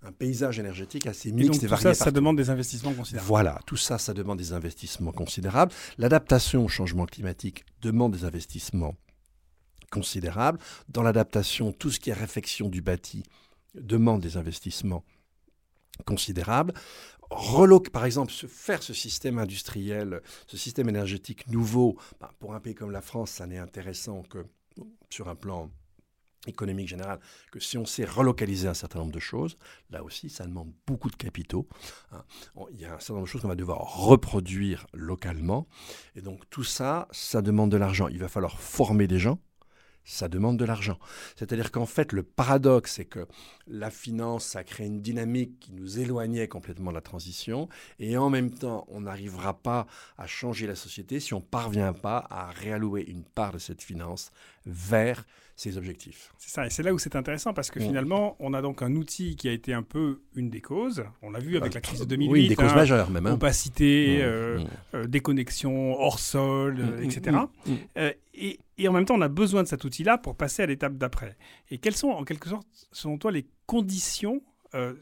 [0.03, 1.95] un paysage énergétique assez Et mixte donc et, tout varié.
[1.95, 3.27] ça, ça demande des investissements considérables.
[3.29, 5.73] Voilà, tout ça, ça demande des investissements considérables.
[5.99, 8.95] L'adaptation au changement climatique demande des investissements
[9.91, 10.59] considérables.
[10.89, 13.23] Dans l'adaptation, tout ce qui est réfection du bâti
[13.75, 15.05] demande des investissements
[16.05, 16.73] considérables.
[17.31, 22.61] Reloc, par exemple, se- faire ce système industriel, ce système énergétique nouveau, ben, pour un
[22.61, 24.47] pays comme la France, ça n'est intéressant que
[25.11, 25.71] sur un plan
[26.46, 27.18] économique général,
[27.51, 29.59] que si on sait relocaliser un certain nombre de choses,
[29.90, 31.68] là aussi, ça demande beaucoup de capitaux.
[32.12, 32.24] hein.
[32.72, 35.66] Il y a un certain nombre de choses qu'on va devoir reproduire localement.
[36.14, 38.09] Et donc tout ça, ça demande de l'argent.
[38.09, 39.38] Il va falloir former des gens.
[40.11, 40.99] Ça demande de l'argent.
[41.37, 43.27] C'est-à-dire qu'en fait, le paradoxe, c'est que
[43.66, 47.68] la finance, ça crée une dynamique qui nous éloignait complètement de la transition.
[47.99, 51.92] Et en même temps, on n'arrivera pas à changer la société si on ne parvient
[51.92, 54.31] pas à réallouer une part de cette finance
[54.64, 56.33] vers ses objectifs.
[56.38, 57.83] C'est ça, et c'est là où c'est intéressant parce que Mm.
[57.83, 61.05] finalement, on a donc un outil qui a été un peu une des causes.
[61.21, 62.31] On l'a vu avec la crise de 2008.
[62.33, 63.27] Oui, des causes hein, majeures même.
[63.27, 63.33] hein.
[63.33, 64.66] Opacité, Mm, euh, mm.
[64.94, 67.37] euh, déconnexion hors sol, Mm, etc.
[67.97, 70.67] Euh, et, et en même temps, on a besoin de cet outil-là pour passer à
[70.67, 71.37] l'étape d'après.
[71.71, 74.43] Et quelles sont, en quelque sorte, selon toi, les conditions
[74.75, 74.93] euh,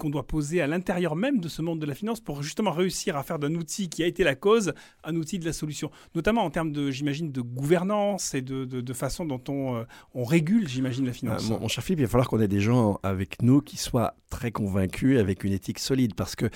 [0.00, 3.16] qu'on doit poser à l'intérieur même de ce monde de la finance pour justement réussir
[3.16, 4.72] à faire d'un outil qui a été la cause
[5.04, 5.90] un outil de la solution?
[6.16, 10.68] Notamment en termes de, j'imagine, de gouvernance et de, façon dont on, euh, on régule,
[10.68, 11.48] j'imagine, la finance.
[11.48, 14.16] mon, mon cher Philippe, il va falloir qu'on ait des gens avec nous qui soient
[14.30, 16.50] très convaincus, avec une éthique solide, parce que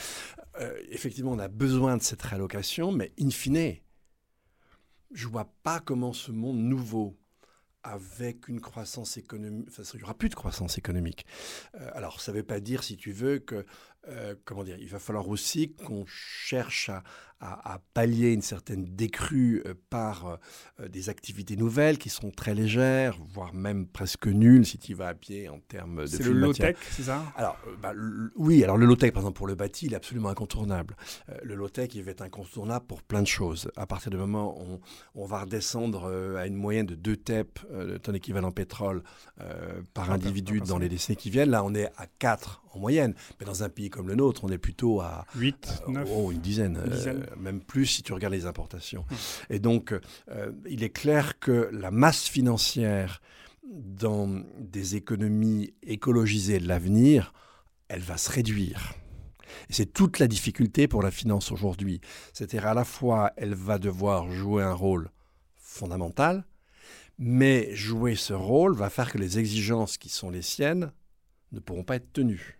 [0.61, 3.77] euh, effectivement, on a besoin de cette réallocation, mais in fine,
[5.12, 7.16] je vois pas comment ce monde nouveau,
[7.83, 11.27] avec une croissance économique, enfin, il n'y aura plus de croissance économique.
[11.75, 13.66] Euh, alors, ça ne veut pas dire, si tu veux, que,
[14.09, 17.03] euh, comment dire, il va falloir aussi qu'on cherche à,
[17.41, 20.38] à, pallier une certaine décrue euh, par
[20.88, 25.15] des activités nouvelles qui sont très légères, voire même presque nulles si tu vas à
[25.15, 27.23] pied en termes de C'est le low-tech, c'est ça?
[27.37, 27.93] Alors, bah,
[28.37, 30.97] oui, alors le low-tech, par exemple, pour le bâti, il est absolument incontournable.
[31.43, 33.71] le low-tech, il va être incontournable pour plein de choses.
[33.77, 34.81] À partir du moment où
[35.15, 39.03] on, on va redescendre à une moyenne de 2 TEP euh, ton équivalent pétrole
[39.41, 41.51] euh, par individu dans les décennies qui viennent.
[41.51, 43.15] Là, on est à 4 en moyenne.
[43.39, 46.09] Mais dans un pays comme le nôtre, on est plutôt à 8, 9.
[46.09, 46.79] Euh, oh, une dizaine,
[47.39, 49.05] même plus si tu regardes les importations.
[49.11, 49.17] Hum.
[49.51, 49.95] Et donc,
[50.69, 53.21] il est clair que la masse financière
[53.73, 57.33] dans des économies écologisées de l'avenir,
[57.89, 58.95] elle va se réduire.
[59.69, 62.01] Et c'est toute la difficulté pour la finance aujourd'hui.
[62.33, 65.11] C'est-à-dire à la fois, elle va devoir jouer un rôle
[65.57, 66.45] fondamental,
[67.19, 70.93] mais jouer ce rôle va faire que les exigences qui sont les siennes
[71.53, 72.59] ne pourront pas être tenues.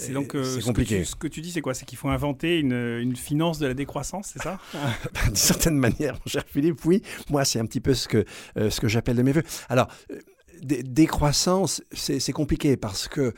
[0.00, 1.04] C'est donc euh, compliqué.
[1.04, 1.74] Ce que, tu, dis, c'est quoi?
[1.74, 4.58] C'est qu'il faut inventer une, finance de la décroissance, c'est ça?
[5.26, 7.02] D'une certaine manière, mon cher Philippe, oui.
[7.28, 8.24] Moi, c'est un petit peu ce que,
[8.56, 9.44] euh, ce que j'appelle de mes voeux.
[9.68, 10.18] Alors, euh,
[10.62, 13.32] décroissance, c'est compliqué parce que,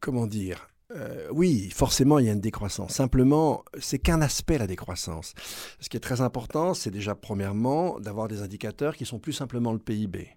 [0.00, 0.68] comment dire?
[0.94, 2.92] Euh, oui, forcément, il y a une décroissance.
[2.92, 5.34] Simplement, c'est qu'un aspect, la décroissance.
[5.80, 9.72] Ce qui est très important, c'est déjà, premièrement, d'avoir des indicateurs qui sont plus simplement
[9.72, 10.28] le PIB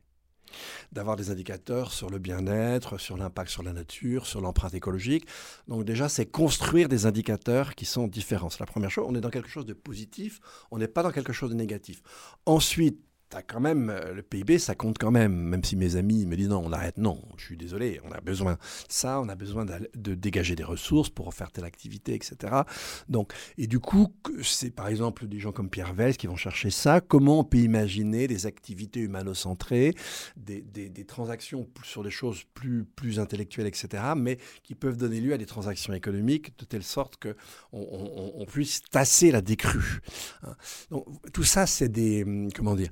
[0.92, 5.26] d'avoir des indicateurs sur le bien-être, sur l'impact sur la nature, sur l'empreinte écologique.
[5.68, 8.50] Donc déjà, c'est construire des indicateurs qui sont différents.
[8.50, 9.06] C'est la première chose.
[9.08, 10.40] On est dans quelque chose de positif,
[10.72, 12.02] on n'est pas dans quelque chose de négatif.
[12.46, 13.00] Ensuite,
[13.36, 16.36] as quand même, euh, le PIB, ça compte quand même, même si mes amis me
[16.36, 19.36] disent non, on arrête, non, je suis désolé, on a besoin de ça, on a
[19.36, 22.62] besoin de dégager des ressources pour faire telle activité, etc.
[23.10, 24.14] Donc, et du coup,
[24.44, 27.58] c'est par exemple des gens comme Pierre Vels qui vont chercher ça, comment on peut
[27.58, 29.94] imaginer des activités humano-centrées,
[30.36, 35.34] des, des, transactions sur des choses plus, plus intellectuelles, etc., mais qui peuvent donner lieu
[35.34, 37.36] à des transactions économiques de telle sorte qu'on
[37.72, 40.00] on, puisse tasser la décrue.
[40.44, 40.56] Hein.
[40.92, 42.90] Donc, tout ça, c'est des, hum, comment dire,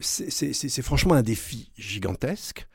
[0.00, 2.66] c'est franchement un défi gigantesque.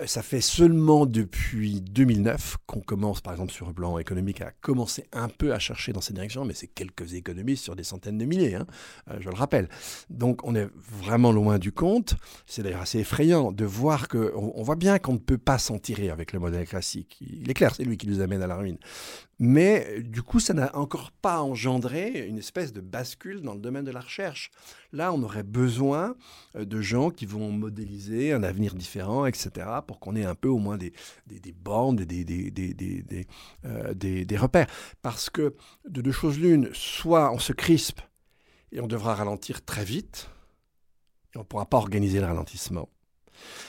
[0.00, 4.50] Euh, ça fait seulement depuis 2009 qu'on commence, par exemple sur le plan économique, à
[4.60, 8.18] commencer un peu à chercher dans cette direction, mais c'est quelques économistes sur des centaines
[8.18, 8.66] de milliers, hein,
[9.10, 9.68] euh, je le rappelle.
[10.08, 12.14] Donc on est vraiment loin du compte.
[12.46, 15.78] C'est d'ailleurs assez effrayant de voir que, on voit bien qu'on ne peut pas s'en
[15.78, 17.18] tirer avec le modèle classique.
[17.20, 18.78] Il est clair, c'est lui qui nous amène à la ruine.
[19.42, 23.86] Mais du coup, ça n'a encore pas engendré une espèce de bascule dans le domaine
[23.86, 24.50] de la recherche.
[24.92, 26.14] Là, on aurait besoin
[26.56, 30.48] euh, de gens qui vont modéliser un avenir différent, etc., pour qu'on ait un peu
[30.48, 30.92] au moins des,
[31.26, 33.26] des, des bornes, des, des,
[33.64, 34.66] euh, des, des repères.
[35.00, 35.54] Parce que
[35.88, 38.02] de deux choses l'une, soit on se crispe
[38.72, 40.28] et on devra ralentir très vite,
[41.34, 42.90] et on ne pourra pas organiser le ralentissement.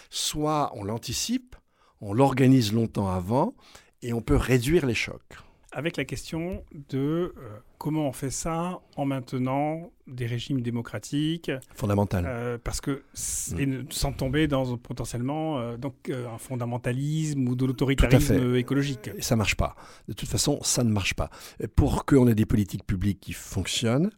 [0.09, 1.55] Soit on l'anticipe,
[2.01, 3.55] on l'organise longtemps avant,
[4.01, 5.37] et on peut réduire les chocs
[5.71, 7.31] avec la question de euh,
[7.77, 11.51] comment on fait ça en maintenant des régimes démocratiques.
[11.75, 12.25] Fondamental.
[12.27, 13.03] Euh, parce que,
[13.51, 13.85] mm.
[13.89, 19.09] sans tomber dans potentiellement euh, donc, un fondamentalisme ou de l'autoritarisme écologique.
[19.15, 19.75] Et ça ne marche pas.
[20.07, 21.29] De toute façon, ça ne marche pas.
[21.75, 24.11] Pour qu'on ait des politiques publiques qui fonctionnent,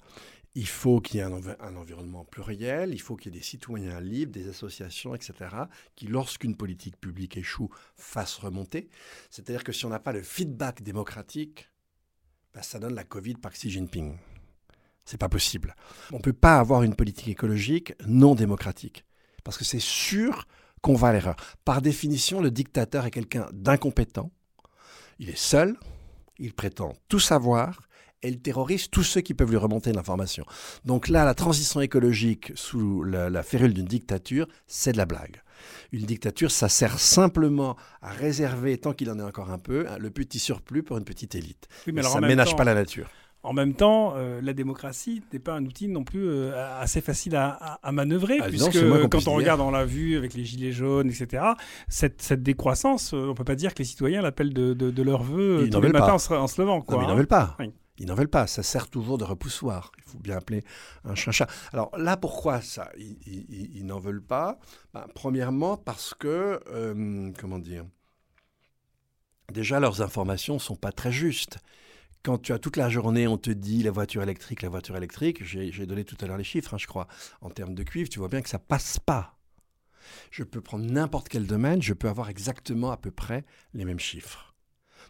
[0.55, 3.99] il faut qu'il y ait un, environnement pluriel, il faut qu'il y ait des citoyens
[3.99, 5.33] libres, des associations, etc.,
[5.95, 8.89] qui, lorsqu'une politique publique échoue, fassent remonter.
[9.31, 11.69] C'est-à-dire que si on n'a pas le feedback démocratique,
[12.53, 14.17] bah, ça donne la Covid par Xi Jinping.
[15.05, 15.75] C'est pas possible.
[16.11, 19.05] On ne peut pas avoir une politique écologique non démocratique,
[19.43, 20.47] parce que c'est sûr
[20.81, 21.35] qu'on va à l'erreur.
[21.65, 24.31] Par définition, le dictateur est quelqu'un d'incompétent,
[25.17, 25.77] il est seul,
[26.37, 27.87] il prétend tout savoir,
[28.23, 30.45] elle terrorise tous ceux qui peuvent lui remonter l'information.
[30.86, 35.41] Donc là, la transition écologique sous la, férule d'une dictature, c'est de la blague.
[35.91, 40.09] Une dictature, ça sert simplement à réserver, tant qu'il en est encore un peu, le
[40.09, 41.67] petit surplus pour une petite élite.
[41.91, 43.09] mais ça ne ménage pas la nature.
[43.45, 47.36] En même temps, euh, la démocratie n'est pas un outil non plus euh, assez facile
[47.36, 51.43] à, manœuvrer, ah, puisque quand on regarde, on l'a vu avec les gilets jaunes, etc.,
[51.89, 55.67] cette, décroissance, euh, on ne peut pas dire que les citoyens l'appellent de, leur vœu
[55.69, 56.81] tous les matins en se, levant.
[56.81, 57.15] Quoi, ils n'en hein.
[57.15, 57.57] veulent pas.
[57.99, 59.91] Ils n'en veulent pas, ça sert toujours de repoussoir.
[59.97, 60.63] Il faut bien appeler
[61.03, 64.60] un chat Alors là, pourquoi ça Ils, n'en veulent pas?
[64.93, 67.86] Ben, premièrement, parce que, euh, comment dire,
[69.51, 71.60] déjà leurs informations ne sont pas très justes.
[72.23, 75.43] Quand tu as toute la journée, on te dit la voiture électrique, la voiture électrique,
[75.43, 77.08] j'ai donné tout à l'heure les chiffres, hein, je crois,
[77.41, 79.38] en termes de cuivre, tu vois bien que ça passe pas.
[80.32, 83.99] Je peux prendre n'importe quel domaine, je peux avoir exactement à peu près les mêmes
[83.99, 84.52] chiffres.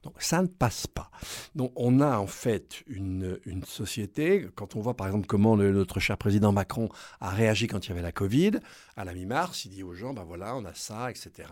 [0.03, 1.09] Donc ça ne passe pas.
[1.55, 6.17] Donc on a en fait une, société, quand on voit par exemple comment notre cher
[6.17, 6.89] président Macron
[7.21, 8.59] a réagi quand il y avait la Covid,
[8.97, 11.49] à la mi-mars, il dit aux gens, ben voilà, on a ça, etc.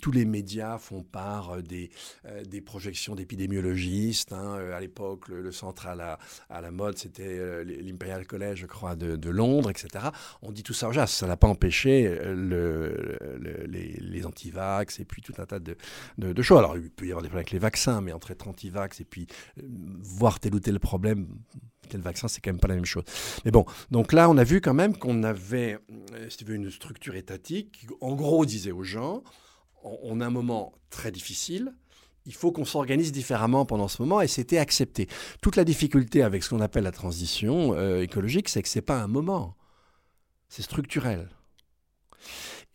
[0.00, 1.90] Tous les médias font part des,
[2.24, 4.32] euh, des projections d'épidémiologistes.
[4.32, 4.58] Hein.
[4.72, 8.96] À l'époque, le, centre à la, à la mode, c'était euh, l'Imperial College, je crois,
[8.96, 10.06] de, Londres, etc.
[10.40, 15.20] On dit tout ça Ça n'a pas empêché euh, le, les, les antivax et puis
[15.20, 15.76] tout un tas de,
[16.16, 16.58] de, de choses.
[16.58, 19.04] Alors, il peut y avoir des problèmes avec les vaccins, mais entre être anti-vax et
[19.04, 19.26] puis
[20.02, 21.28] voir tel ou tel problème,
[21.88, 23.04] tel vaccin, c'est quand même pas la même chose.
[23.44, 25.78] Mais bon, donc là, on a vu quand même qu'on avait,
[26.44, 29.22] veux, une structure étatique qui, en gros, disait aux gens,
[29.82, 31.72] on a un moment très difficile,
[32.26, 35.08] il faut qu'on s'organise différemment pendant ce moment et c'était accepté.
[35.40, 38.82] Toute la difficulté avec ce qu'on appelle la transition euh, écologique, c'est que ce n'est
[38.82, 39.56] pas un moment,
[40.48, 41.28] c'est structurel.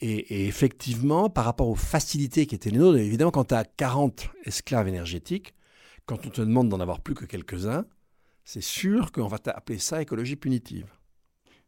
[0.04, 4.30] Et, effectivement, par rapport aux facilités qui étaient les nôtres, évidemment, quand tu as 40
[4.46, 5.54] esclaves énergétiques,
[6.08, 7.86] quand on te demande d'en avoir plus que quelques-uns,
[8.44, 10.88] c'est sûr qu'on va t'appeler ça écologie punitive.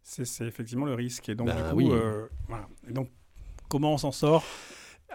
[0.02, 1.30] C'est effectivement le risque.
[1.30, 2.28] Et donc, ben du coup, euh,
[2.90, 3.10] et donc
[3.70, 4.44] comment on s'en sort?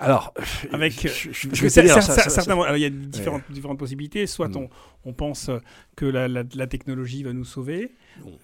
[0.00, 0.32] Alors,
[0.72, 4.26] avec, je, vais certainement, il y a différentes, différentes possibilités.
[4.26, 4.68] Soit on,
[5.04, 5.50] on, pense
[5.96, 7.92] que la, la, technologie va nous sauver,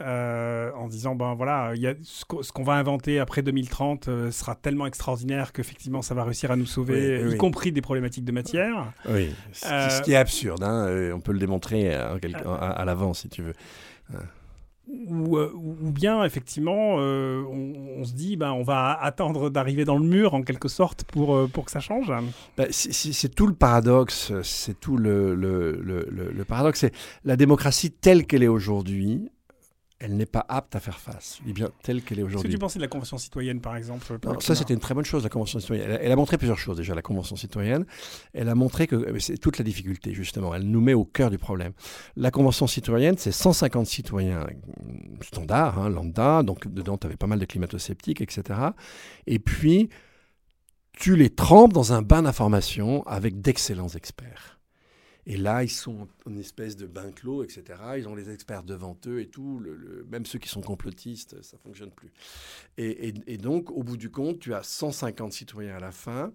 [0.01, 4.31] euh, en disant ben voilà, il y a ce qu'on va inventer après 2030 euh,
[4.31, 8.33] sera tellement extraordinaire qu'effectivement ça va réussir à nous sauver, y compris des problématiques de
[8.33, 8.93] matière.
[9.09, 10.63] Oui, ce, euh, qui est absurde.
[10.65, 12.17] Hein, on peut le démontrer à,
[12.55, 13.55] à l'avance si tu veux.
[14.87, 20.05] Euh, ou, bien effectivement euh, on, se dit ben, on va attendre d'arriver dans le
[20.05, 22.13] mur en quelque sorte pour, euh, pour que ça change.
[22.59, 26.93] Bah, C'est tout le paradoxe, c'est tout le, le, le paradoxe, c'est
[27.25, 29.31] la démocratie telle qu'elle est aujourd'hui,
[30.01, 31.39] elle n'est pas apte à faire face.
[31.47, 32.43] Eh bien, telle qu'elle est aujourd'hui.
[32.43, 34.05] Qu'est-ce que tu pensais de la Convention citoyenne, par exemple
[34.41, 35.99] Ça, c'était une très bonne chose, la Convention citoyenne.
[36.01, 37.87] Elle, a montré plusieurs choses, déjà, la Convention citoyenne.
[38.33, 40.55] Elle a montré que c'est toute la difficulté, justement.
[40.55, 41.73] Elle nous met au cœur du problème.
[42.17, 44.47] La Convention citoyenne, c'est 150 citoyens
[45.23, 48.59] standards, hein, lambda, donc dedans, tu avais pas mal de climato-sceptiques, etc.
[49.27, 49.91] Et puis,
[50.93, 54.54] tu les trempes dans un bain d'informations avec d'excellents experts.
[55.27, 57.65] Et là, ils sont en espèce de bain clos, etc.
[57.99, 59.63] Ils ont les experts devant eux et tout.
[60.09, 62.13] Même ceux qui sont complotistes, ça fonctionne plus.
[62.77, 66.33] Et, donc, au bout du compte, tu as 150 citoyens à la fin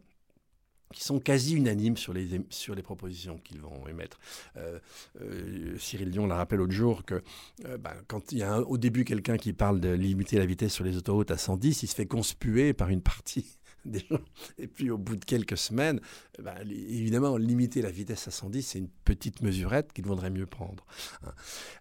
[0.93, 4.17] qui sont quasi unanimes sur les, sur les propositions qu'ils vont émettre.
[4.58, 4.80] Euh,
[5.21, 7.21] euh, Cyril Dion l'a rappelé l'autre jour que
[7.65, 10.73] euh, ben, quand il y a au début quelqu'un qui parle de limiter la vitesse
[10.73, 13.59] sur les autoroutes à 110, il se fait conspuer par une partie
[14.58, 16.00] Et puis au bout de quelques semaines,
[16.38, 20.46] eh ben, évidemment, limiter la vitesse à 110, c'est une petite mesurette qu'il vaudrait mieux
[20.46, 20.86] prendre.
[21.24, 21.32] Hein.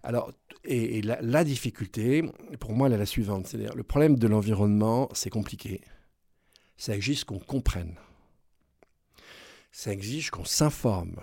[0.03, 0.31] Alors,
[0.63, 2.23] et, la, difficulté,
[2.59, 3.47] pour moi, elle est la suivante.
[3.47, 5.81] C'est-à-dire, le problème de l'environnement, c'est compliqué.
[6.77, 7.95] Ça exige qu'on comprenne.
[9.71, 11.17] Ça exige qu'on s'informe.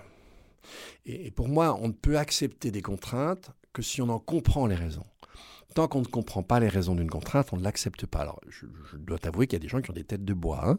[1.04, 4.74] et pour moi, on ne peut accepter des contraintes que si on en comprend les
[4.74, 5.06] raisons
[5.74, 8.20] tant qu'on ne comprend pas les raisons d'une contrainte, on ne l'accepte pas.
[8.20, 10.60] Alors, je, dois t'avouer qu'il y a des gens qui ont des têtes de bois.
[10.64, 10.78] Hein.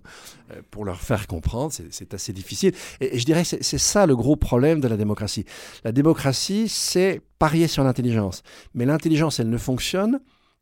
[0.52, 2.74] Euh, pour leur faire comprendre, c'est assez difficile.
[3.00, 5.46] Et, je dirais que c'est ça le gros problème de la démocratie.
[5.84, 8.42] La démocratie, c'est parier sur l'intelligence.
[8.74, 10.20] Mais l'intelligence, elle ne fonctionne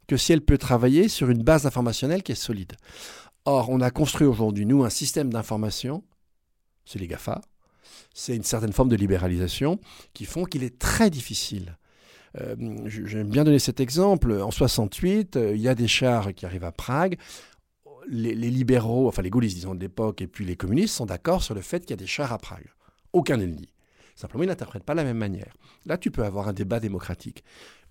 [0.07, 2.73] que si elle peut travailler sur une base informationnelle qui est solide.
[3.45, 6.03] Or, on a construit aujourd'hui, nous, un système d'information,
[6.85, 7.41] c'est les GAFA,
[8.13, 9.79] c'est une certaine forme de libéralisation,
[10.13, 11.77] qui font qu'il est très difficile
[12.41, 14.31] euh, j'aime bien donner cet exemple.
[14.33, 17.17] En 68, euh, il y a des chars qui arrivent à Prague.
[18.07, 21.55] Les, libéraux, enfin les gaullistes, disons, de l'époque, et puis les communistes sont d'accord sur
[21.55, 22.67] le fait qu'il y a des chars à Prague.
[23.13, 23.69] Aucun ne le dit.
[24.15, 25.53] Simplement, ils n'interprètent pas la même manière.
[25.85, 27.43] Là, tu peux avoir un débat démocratique.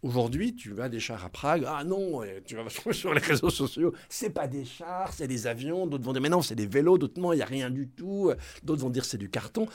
[0.02, 1.64] Aujourd'hui, tu vas des chars à Prague.
[1.66, 3.92] Ah non, tu vas sur les réseaux sociaux.
[4.09, 5.87] C'est pas des chars, c'est des avions.
[5.87, 6.98] D'autres vont dire mais non, c'est des vélos.
[6.98, 8.30] D'autres non, il n'y a rien du tout.
[8.62, 9.66] D'autres vont dire c'est du carton.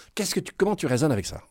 [0.57, 1.43] Comment tu raisonnes avec ça?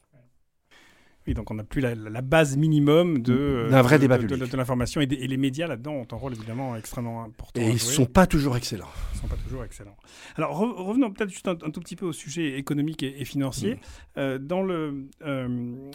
[1.35, 5.01] Donc on n'a plus la, base minimum de, d'un vrai débat de, de, l'information.
[5.01, 7.61] Et, les médias là-dedans ont un rôle évidemment extrêmement important.
[7.61, 8.91] Et ils ne sont pas toujours excellents.
[9.15, 9.97] Ils sont pas toujours excellents.
[10.37, 13.75] Alors revenons peut-être juste un, tout petit peu au sujet économique et, financier.
[13.75, 13.79] Mm.
[14.19, 15.91] Euh, dans le, euh,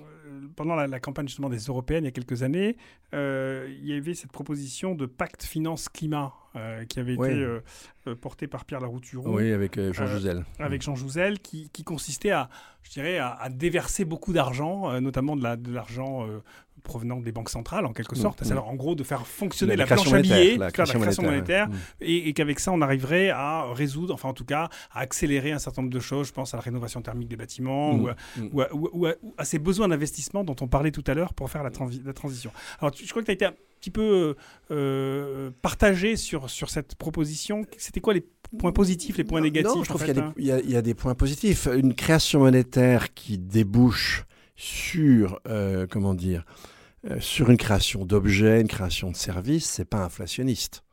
[0.56, 2.78] pendant la, campagne justement des européennes il y a quelques années,
[3.14, 7.64] euh, il y avait cette proposition de pacte finance-climat euh, qui avait été euh,
[8.08, 9.38] euh, porté par Pierre Laroutureau.
[9.38, 10.46] Oui, avec Jean Jouzel.
[10.60, 12.50] avec Jean Jouzel, qui, qui, consistait à,
[12.84, 16.42] je dirais, à, déverser beaucoup d'argent, notamment de l'argent de
[16.84, 18.46] provenant des banques centrales, en quelque mm, sorte.
[18.46, 18.58] Mm.
[18.58, 21.74] en gros, de faire fonctionner la, planche à billets, la, création monétaire, mm.
[22.02, 25.82] et, qu'avec ça, on arriverait à résoudre, enfin en tout cas, à accélérer un certain
[25.82, 26.28] nombre de choses.
[26.28, 27.98] Je pense à la rénovation thermique des bâtiments
[28.52, 31.72] ou, à, ces besoins d'investissement dont on parlait tout à l'heure pour faire la,
[32.06, 32.52] la transition.
[32.80, 33.46] Alors, je crois que tu as été
[33.84, 34.36] petit peu
[34.72, 37.66] euh, partagé sur, sur cette proposition.
[37.78, 38.24] C'était quoi les
[38.58, 40.62] points positifs, les points négatifs Non, je trouve qu'il y, hein.
[40.64, 41.68] y y a des points positifs.
[41.68, 44.24] Une création monétaire qui débouche
[44.56, 46.46] sur, euh, comment dire,
[47.10, 50.84] euh, sur une création d'objets, une création de services, c'est pas inflationniste.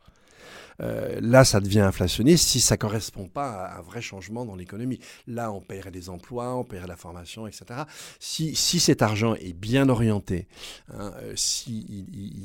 [0.81, 4.99] Euh, là, ça devient inflationniste si ça correspond pas à un vrai changement dans l'économie.
[5.27, 7.83] Là, on paierait des emplois, on paierait la formation, etc.
[8.19, 10.47] Si, si cet argent est bien orienté,
[10.93, 11.87] hein, euh, si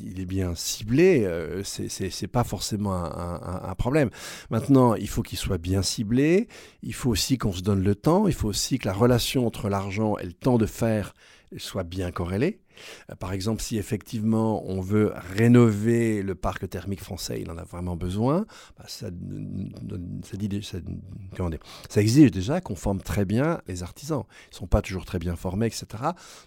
[0.06, 4.10] il, est bien ciblé, euh, c'est- c'est c'est pas forcément un- un problème.
[4.50, 6.48] Maintenant, il faut qu'il soit bien ciblé.
[6.84, 8.28] Il faut aussi qu'on se donne le temps.
[8.28, 11.14] Il faut aussi que la relation entre l'argent et le temps de faire
[11.58, 12.60] soit bien corrélée.
[13.10, 17.64] Euh, Par exemple, si effectivement on veut rénover le parc thermique français, il en a
[17.64, 18.46] vraiment besoin,
[18.78, 19.08] bah, ça,
[21.90, 24.24] ça, exige déjà qu'on forme très bien les artisans.
[24.48, 25.86] Ils ne sont pas toujours très bien formés, etc.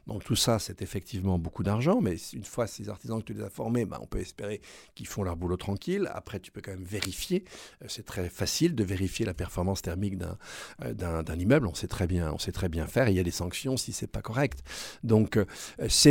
[0.07, 3.43] Donc tout ça, c'est effectivement beaucoup d'argent, mais une fois ces artisans que tu les
[3.43, 4.61] as formés, bah, on peut espérer
[4.95, 6.11] qu'ils font leur boulot tranquille.
[6.14, 7.45] Après, tu peux quand même vérifier.
[7.83, 10.39] Euh, C'est très facile de vérifier la performance thermique d'un
[10.85, 11.66] euh, d'un immeuble.
[11.66, 13.09] On sait très bien, on sait très bien faire.
[13.09, 14.62] Il y a des sanctions si c'est pas correct.
[15.03, 15.45] Donc euh,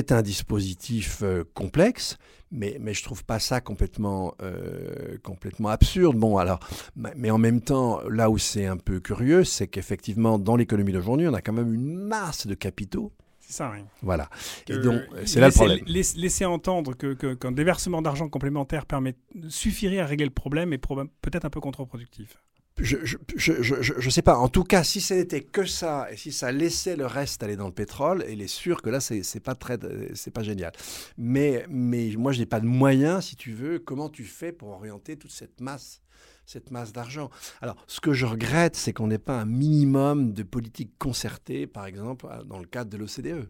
[0.07, 2.17] c'est un dispositif euh, complexe,
[2.51, 6.15] mais, mais je trouve pas ça complètement, euh, complètement absurde.
[6.17, 6.59] Bon, alors,
[6.95, 11.27] mais en même temps, là où c'est un peu curieux, c'est qu'effectivement, dans l'économie d'aujourd'hui,
[11.27, 13.11] on a quand même une masse de capitaux.
[13.41, 13.81] C'est ça, oui.
[14.01, 14.29] Voilà.
[14.69, 15.79] Et donc, c'est là le problème.
[15.87, 19.15] laiss- Laisser entendre que- qu'un déversement d'argent complémentaire permet,
[19.49, 22.37] suffirait à régler le problème est peut-être un peu contre-productif.
[22.79, 24.37] Je je, je, je, sais pas.
[24.37, 27.55] En tout cas, si ce n'était que ça et si ça laissait le reste aller
[27.55, 30.71] dans le pétrole, il est sûr que là, c'est pas pas génial.
[31.17, 33.79] Mais, mais moi, je n'ai pas de moyens, si tu veux.
[33.79, 36.01] Comment tu fais pour orienter toute cette masse
[36.45, 37.29] cette masse d'argent?
[37.61, 41.85] Alors, ce que je regrette, c'est qu'on n'ait pas un minimum de politique concertée, par
[41.85, 43.49] exemple, dans le cadre de l'OCDE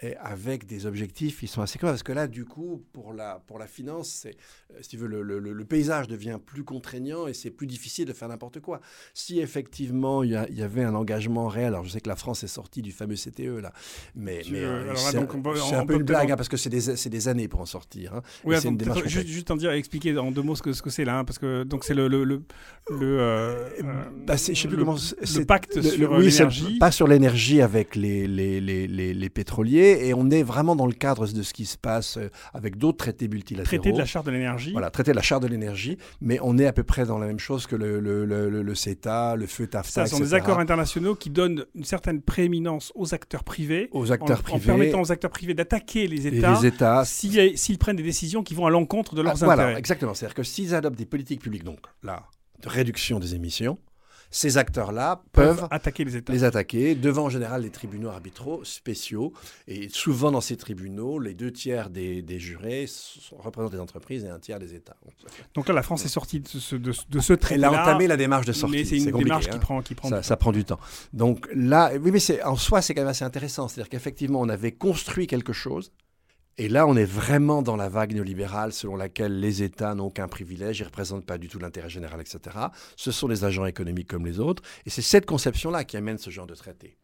[0.00, 1.92] et avec des objectifs qui sont assez clairs.
[1.92, 4.36] Parce que là, du coup, pour la, pour la finance, c'est,
[4.72, 8.04] euh, si tu veux, le, le- le paysage devient plus contraignant et c'est plus difficile
[8.04, 8.80] de faire n'importe quoi.
[9.14, 12.48] Si effectivement il y, avait un engagement réel, alors je sais que la France est
[12.48, 13.72] sortie du fameux CTE là,
[14.14, 17.08] mais, euh, euh, c'est, c'est un peu une blague hein, parce que c'est des, c'est
[17.10, 18.14] des années pour en sortir.
[18.14, 18.22] hein.
[18.44, 20.82] Oui, c'est une démarche juste, juste en dire, expliquer en deux mots ce que ce
[20.82, 22.42] que c'est là, hein, parce que donc c'est le le le,
[22.90, 23.68] le, euh,
[24.26, 26.78] Bah, c'est- je sais plus comment le c'est- pacte sur euh, oui, c'est l'énergie.
[26.78, 29.30] pas sur l'énergie avec les, les, les, les, les-
[29.92, 32.98] et on est vraiment dans le cadre de ce qui se passe euh, avec d'autres
[32.98, 33.66] traités multilatéraux.
[33.82, 34.72] traité de la charte de l'énergie.
[34.72, 37.26] Voilà, traité de la charte de l'énergie, mais on est à peu près dans la
[37.26, 40.22] même chose que le, le, le, le- le CETA, le feu TAFTA, Ça, ce sont
[40.22, 44.42] des accords internationaux qui donnent une certaine prééminence aux acteurs privés, aux en, acteurs en
[44.42, 47.04] privés, permettant aux acteurs privés d'attaquer les États les États.
[47.04, 49.78] si- s'ils prennent des décisions qui vont à l'encontre de Ah, leurs voilà, intérêts.
[49.78, 50.14] exactement.
[50.14, 52.24] C'est-à-dire que s'ils adoptent des politiques publiques, donc là,
[52.62, 53.78] de réduction des émissions,
[54.30, 56.32] ces acteurs-là peuvent attaquer les États.
[56.32, 59.32] les attaquer devant en général les tribunaux arbitraux spéciaux.
[59.68, 64.24] Et souvent dans ces tribunaux, les deux tiers des, des jurés sont- représentent des entreprises
[64.24, 64.96] et un tiers des États.
[65.54, 68.16] Donc là, la France est sortie de ce, de, de ce Elle a entamé la
[68.16, 68.76] démarche de sortie.
[68.76, 69.52] mais c'est une démarche hein.
[69.52, 70.80] qui prend, qui prend ça, du ça prend du temps.
[71.12, 73.68] Donc là, oui, mais en soi, c'est quand même assez intéressant.
[73.68, 75.92] C'est-à-dire qu'effectivement, on avait construit quelque chose.
[76.58, 80.26] Et là, on est vraiment dans la vague néolibérale selon laquelle les États n'ont aucun
[80.26, 82.56] privilège, ils ne représentent pas du tout l'intérêt général, etc.
[82.96, 84.62] Ce sont des agents économiques comme les autres.
[84.86, 86.96] Et c'est cette conception-là qui amène ce genre de traité.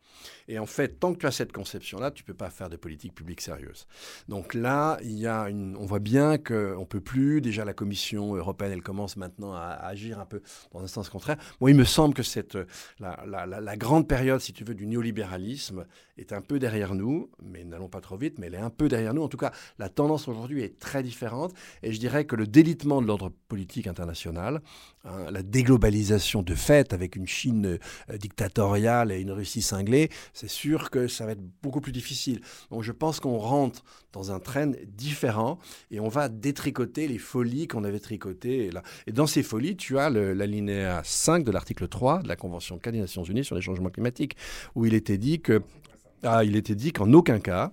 [0.49, 2.77] Et en fait, tant que tu as cette conception-là, tu ne peux pas faire de
[2.77, 3.87] politique publique sérieuse.
[4.29, 7.41] Donc là, il y a une, on voit bien qu'on ne peut plus.
[7.41, 10.43] Déjà, la Commission européenne, elle commence maintenant à, agir un peu
[10.73, 11.37] dans un sens contraire.
[11.61, 12.59] Moi, il me semble que cette,
[12.99, 15.85] la grande période, si tu veux, du néolibéralisme
[16.19, 18.89] est un peu derrière nous, mais n'allons pas trop vite, mais elle est un peu
[18.89, 19.23] derrière nous.
[19.23, 21.53] En tout cas, la tendance aujourd'hui est très différente.
[21.83, 24.61] Et je dirais que le délitement de l'ordre politique international,
[25.05, 27.79] hein, la déglobalisation de fait avec une Chine
[28.11, 32.41] euh, dictatoriale et une Russie cinglée, c'est sûr que ça va être beaucoup plus difficile.
[32.71, 35.59] Donc je pense qu'on rentre dans un train différent
[35.91, 38.83] et on va détricoter les folies qu'on avait tricotées là.
[39.07, 42.97] Et dans ces folies, tu as l'alinéa 5 de l'article 3 de la Convention cadre
[42.97, 44.37] des Nations Unies sur les changements climatiques,
[44.75, 45.63] où il était dit que
[46.23, 47.73] ah, il était dit qu'en aucun cas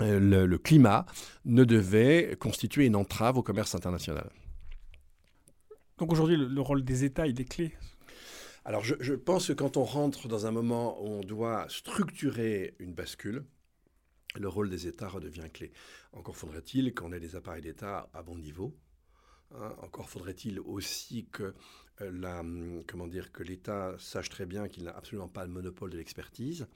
[0.00, 1.06] euh, le, le climat
[1.44, 4.30] ne devait constituer une entrave au commerce international.
[5.98, 7.72] Donc aujourd'hui, le, le rôle des États, il est clé.
[8.68, 12.92] Alors je, pense que quand on rentre dans un moment où on doit structurer une
[12.92, 13.46] bascule,
[14.38, 15.72] le rôle des États redevient clé.
[16.12, 18.76] Encore faudrait-il qu'on ait des appareils d'État à bon niveau.
[19.54, 19.74] hein.
[19.78, 21.52] encore faudrait-il aussi euh,
[22.02, 26.68] hum, que l'État sache très bien qu'il n'a absolument pas le monopole de l'expertise.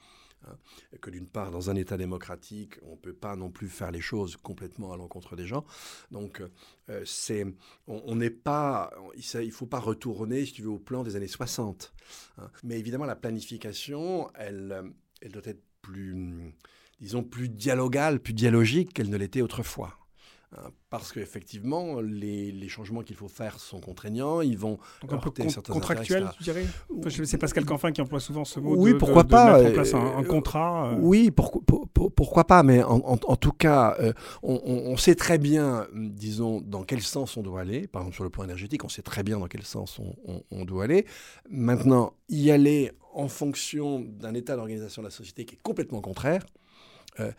[0.47, 0.57] Hein.
[1.01, 4.01] que d'une part, dans un État démocratique, on ne peut pas non plus faire les
[4.01, 5.64] choses complètement à l'encontre des gens.
[6.11, 6.43] Donc,
[6.88, 7.05] euh,
[7.86, 11.28] on n'est pas, il ne faut pas retourner, si tu veux, au plan des années
[11.28, 11.93] 60.
[12.38, 12.51] hein.
[12.64, 16.55] Mais évidemment, la planification, elle, elle doit être plus,
[17.01, 19.99] disons, plus dialogale, plus dialogique qu'elle ne l'était autrefois.
[20.55, 25.17] Hein, parce qu'effectivement, les, les changements qu'il faut faire sont contraignants, ils vont Donc un
[25.17, 26.67] peu con contractuel, tu dirais
[26.99, 29.71] enfin, C'est Pascal Canfin qui emploie souvent ce mot oui, de, pourquoi de, pas, mettre
[29.71, 30.93] en place un, un contrat.
[30.93, 30.99] Euh...
[31.01, 34.97] Oui, pour, pour, pour, pourquoi pas, mais en, en, en tout cas, euh, on, on,
[34.99, 37.87] sait très bien, disons, dans quel sens on doit aller.
[37.87, 40.65] Par exemple, sur le plan énergétique, on sait très bien dans quel sens on, on
[40.67, 41.07] doit aller.
[41.49, 46.45] Maintenant, y aller en fonction d'un état d'organisation de la société qui est complètement contraire,
[47.21, 47.31] euh,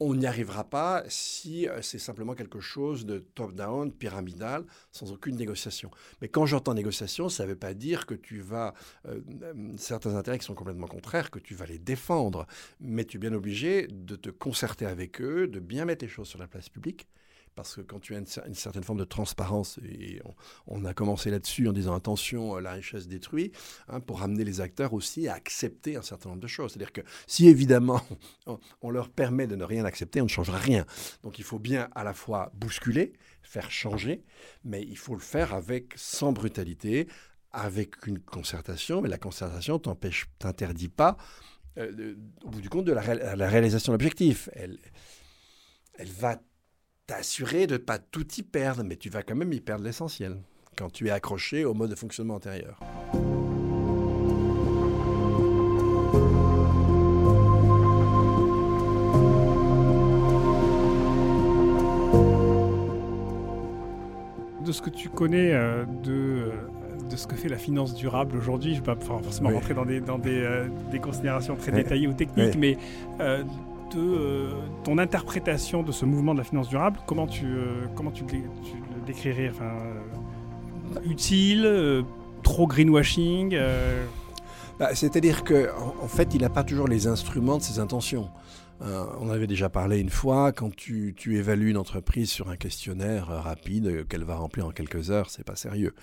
[0.00, 5.36] on n'y arrivera pas si euh, c'est simplement quelque chose de top-down, pyramidal, sans aucune
[5.36, 5.90] négociation.
[6.22, 8.72] Mais quand j'entends négociation, ça ne veut pas dire que tu vas,
[9.06, 9.20] euh,
[9.76, 12.46] certains intérêts qui sont complètement contraires, que tu vas les défendre.
[12.80, 16.28] Mais tu es bien obligé de te concerter avec eux, de bien mettre les choses
[16.28, 17.06] sur la place publique
[17.54, 20.20] parce que quand tu as une, certaine forme de transparence, et
[20.66, 23.52] on, a commencé là-dessus en disant attention, euh, la richesse détruit,
[23.88, 26.72] hein, pour amener les acteurs aussi à accepter un certain nombre de choses.
[26.72, 28.02] C'est-à-dire que si évidemment
[28.82, 30.86] on leur permet de ne rien accepter, on ne changera rien.
[31.22, 34.24] Donc il faut bien à la fois bousculer, faire changer,
[34.64, 37.08] mais il faut le faire avec sans brutalité,
[37.52, 41.16] avec une concertation, mais la concertation t'empêche, t'interdit pas,
[41.78, 44.48] euh, au bout du compte, de la réalisation de l'objectif.
[44.52, 44.78] Elle,
[46.00, 46.40] elle va
[47.10, 50.36] t'assurer de ne pas tout y perdre, mais tu vas quand même y perdre l'essentiel
[50.76, 52.78] quand tu es accroché au mode de fonctionnement antérieur.
[64.64, 66.52] De ce que tu connais euh, de,
[67.10, 69.56] de ce que fait la finance durable aujourd'hui, je ne vais pas forcément oui.
[69.56, 71.82] rentrer dans des, dans des, euh, des considérations très oui.
[71.82, 72.56] détaillées ou techniques, oui.
[72.56, 72.78] mais
[73.18, 73.42] euh,
[73.96, 74.52] euh,
[74.84, 79.06] ton interprétation de ce mouvement de la finance durable, comment tu, euh, comment tu, le
[79.06, 82.04] décrirais enfin, euh, Utile,
[82.42, 83.56] trop greenwashing
[84.78, 88.28] bah, C'est-à-dire qu'en en fait, il n'a pas toujours les instruments de ses intentions.
[88.82, 92.56] Euh, on avait déjà parlé une fois, quand tu, tu, évalues une entreprise sur un
[92.56, 95.94] questionnaire rapide qu'elle va remplir en quelques heures, c'est pas sérieux.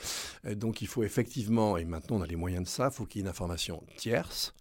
[0.56, 3.20] donc il faut effectivement, et maintenant on a les moyens de ça, il faut qu'il
[3.20, 4.54] y ait une information tierce,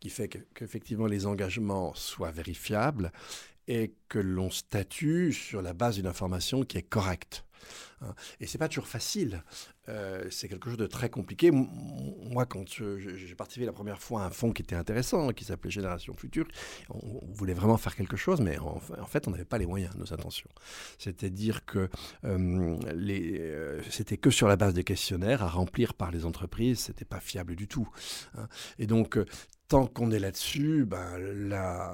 [0.00, 3.12] qui fait qu'effectivement que les engagements soient vérifiables
[3.68, 7.44] et que l'on statue sur la base d'une information qui est correcte.
[8.40, 9.44] Et c'est pas toujours facile.
[9.88, 11.50] Euh, c'est quelque chose de très compliqué.
[11.50, 15.70] Moi, quand j'ai participé la première fois à un fonds qui était intéressant, qui s'appelait
[15.70, 16.46] Génération Future,
[16.88, 19.94] on, voulait vraiment faire quelque chose, mais en, en fait, on n'avait pas les moyens,
[19.96, 20.48] nos intentions.
[20.98, 21.90] C'est-à-dire que
[22.24, 27.04] euh, euh, c'était que sur la base des questionnaires à remplir par les entreprises, c'était
[27.04, 27.88] pas fiable du tout.
[28.36, 28.48] Hein.
[28.78, 29.18] Et donc,
[29.70, 31.16] tant qu'on est là-dessus, ben,
[31.48, 31.92] la,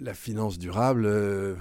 [0.00, 1.54] la, finance durable euh,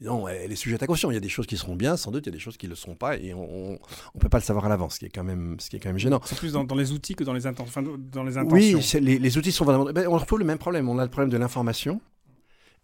[0.00, 1.10] non, elle est sujette à caution.
[1.10, 2.56] Il y a des choses qui seront bien, sans doute, il y a des choses
[2.56, 3.78] qui ne le seront pas, et on
[4.14, 5.80] ne peut pas le savoir à l'avance, ce qui est quand même, ce qui est
[5.80, 6.20] quand même gênant.
[6.24, 8.78] C'est plus dans, dans, les outils que dans les, inten enfin, dans les intentions.
[8.78, 9.84] Oui, les, les, outils sont vraiment.
[9.84, 10.88] Ben, on retrouve le même problème.
[10.88, 12.00] On a le problème de l'information,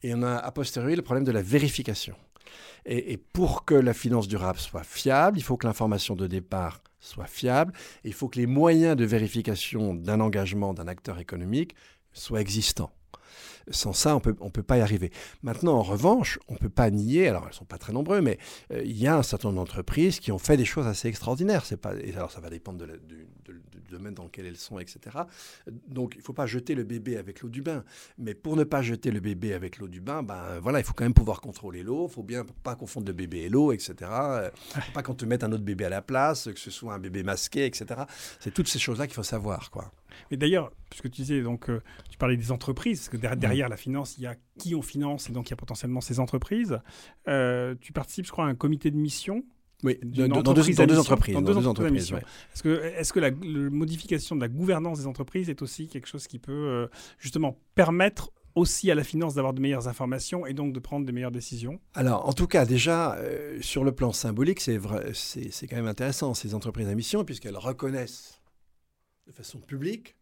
[0.03, 2.15] et on a a posteriori le problème de la vérification.
[2.85, 6.83] Et, et, pour que la finance durable soit fiable, il faut que l'information de départ
[7.01, 7.73] soit fiable,
[8.05, 11.75] et il faut que les moyens de vérification d'un engagement d'un acteur économique
[12.13, 12.93] soient existants.
[13.71, 15.11] Sans ça, on peut, ne peut pas y arriver.
[15.43, 18.23] Maintenant, en revanche, on ne peut pas nier, alors elles ne sont pas très nombreuses,
[18.23, 18.39] mais
[18.73, 21.65] euh, il y a un certain nombre d'entreprises qui ont fait des choses assez extraordinaires.
[21.65, 23.27] C'est pas, et alors ça va dépendre du,
[23.91, 25.17] domaine dans lequel elles sont, etc.
[25.87, 27.85] Donc il ne faut pas jeter le bébé avec l'eau du bain.
[28.19, 30.93] Mais pour ne pas jeter le bébé avec l'eau du bain, ben, voilà, il faut
[30.93, 33.73] quand même pouvoir contrôler l'eau, il ne faut bien pas confondre le bébé et l'eau,
[33.73, 33.95] etc.
[34.03, 34.51] Euh,
[34.95, 37.23] pas qu'on te mette un autre bébé à la place, que ce soit un bébé
[37.23, 38.03] masqué, etc.
[38.41, 39.71] C'est toutes ces choses-là qu'il faut savoir.
[39.71, 39.91] Quoi.
[40.31, 43.77] Mais d'ailleurs, puisque tu disais, donc, euh, tu parlais des entreprises, parce que derrière, la
[43.77, 46.81] finance, il y a qui on finance, et donc il y a potentiellement ces entreprises.
[47.29, 49.45] Euh, tu participes, je crois, à un comité de mission.
[49.85, 51.35] Oui, dans, deux, dans, deux, entreprises.
[51.35, 52.13] Dans deux, dans deux entreprises.
[52.13, 52.23] Ouais.
[52.53, 56.09] Est-ce que, est que la, la, modification de la gouvernance des entreprises est aussi quelque
[56.09, 56.89] chose qui peut euh,
[57.21, 61.13] justement permettre aussi à la finance d'avoir de meilleures informations et donc de prendre de
[61.13, 61.81] meilleures décisions?
[61.95, 66.55] Alors, en tout cas, déjà, euh, sur le plan symbolique, c'est quand même intéressant, ces
[66.55, 68.38] entreprises à mission, puisqu'elles reconnaissent
[69.29, 70.17] de façon publique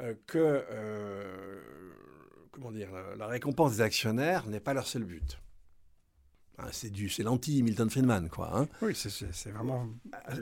[0.00, 0.38] euh, que
[0.70, 1.60] euh,
[2.50, 5.40] comment dire, la, récompense des actionnaires n'est pas leur seul but.
[6.58, 8.56] Hein, c'est du, c'est l'anti-Milton Friedman, quoi.
[8.56, 8.68] Hein.
[8.80, 9.88] Oui, c'est vraiment
[10.28, 10.34] la,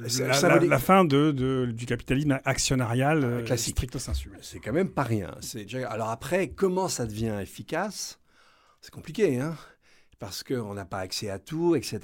[0.48, 3.76] la, la, fin de, de, du capitalisme actionnarial euh, classique.
[3.76, 4.30] stricto sensu.
[4.42, 5.34] C'est quand même pas rien.
[5.88, 8.20] Alors après, comment ça devient efficace?
[8.80, 9.56] C'est compliqué, hein
[10.22, 11.98] parce qu'on n'a pas accès à tout, etc.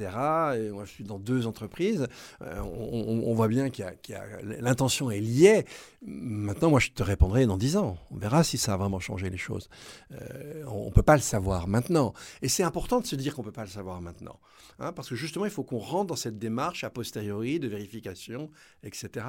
[0.57, 2.09] Et moi, je suis dans deux entreprises.
[2.43, 5.65] Euh, on, voit bien qu'il y a l'intention est liée.
[6.03, 7.97] Maintenant, moi, je te répondrai dans dix ans.
[8.11, 9.69] On verra si ça a vraiment changé les choses.
[10.11, 12.13] Euh, on ne peut pas le savoir maintenant.
[12.43, 14.41] Et c'est important de se dire qu'on ne peut pas le savoir maintenant.
[14.81, 18.51] Hein, parce que justement, il faut qu'on rentre dans cette démarche a posteriori de vérification,
[18.83, 19.27] etc.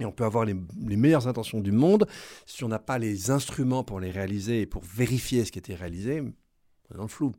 [0.00, 2.06] Et on peut avoir les, les, meilleures intentions du monde.
[2.46, 5.60] Si on n'a pas les instruments pour les réaliser et pour vérifier ce qui a
[5.60, 7.32] été réalisé, on est dans le flou.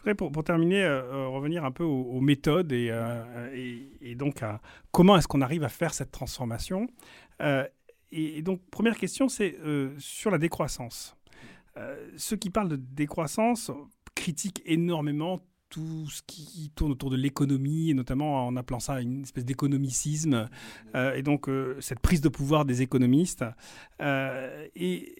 [0.00, 2.92] Voudrais pour, terminer euh, revenir un peu aux, méthodes et,
[4.00, 6.86] et, donc à comment est-ce qu'on arrive à faire cette transformation.
[8.12, 9.56] et, donc première question, c'est
[9.98, 11.16] sur la décroissance.
[12.16, 13.70] ceux qui parlent de décroissance
[14.14, 15.40] critiquent énormément
[15.70, 20.48] tout ce qui tourne autour de l'économie, et notamment en appelant ça une espèce d'économicisme,
[20.94, 23.44] euh, et donc euh, cette prise de pouvoir des économistes.
[24.02, 24.66] Euh,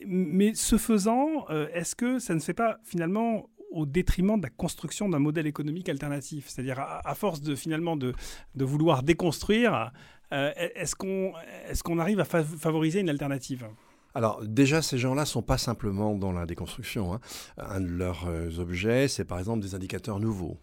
[0.07, 5.09] mais ce faisant, est-ce que ça ne fait pas finalement au détriment de la construction
[5.09, 8.15] d'un modèle économique alternatif C'est-à-dire, à, force de finalement de,
[8.57, 9.93] vouloir déconstruire,
[10.33, 13.67] est-ce qu'on est arrive à favoriser une alternative?
[14.15, 17.15] Alors déjà, ces gens-là sont pas simplement dans la déconstruction.
[17.15, 17.21] Hein.
[17.59, 20.59] Un de leurs euh, objets, c'est par exemple des indicateurs nouveaux.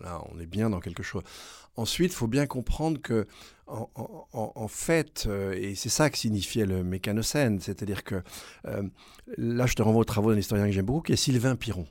[0.00, 1.22] Là, on est bien dans quelque chose.
[1.76, 3.26] Ensuite, il faut bien comprendre que,
[3.66, 8.22] en, fait, euh, et c'est ça que signifiait le mécanocène, c'est-à-dire que
[8.66, 8.82] euh,
[9.36, 11.86] là, je te renvoie aux travaux d'un historien que j'aime beaucoup, qui est Sylvain Piron.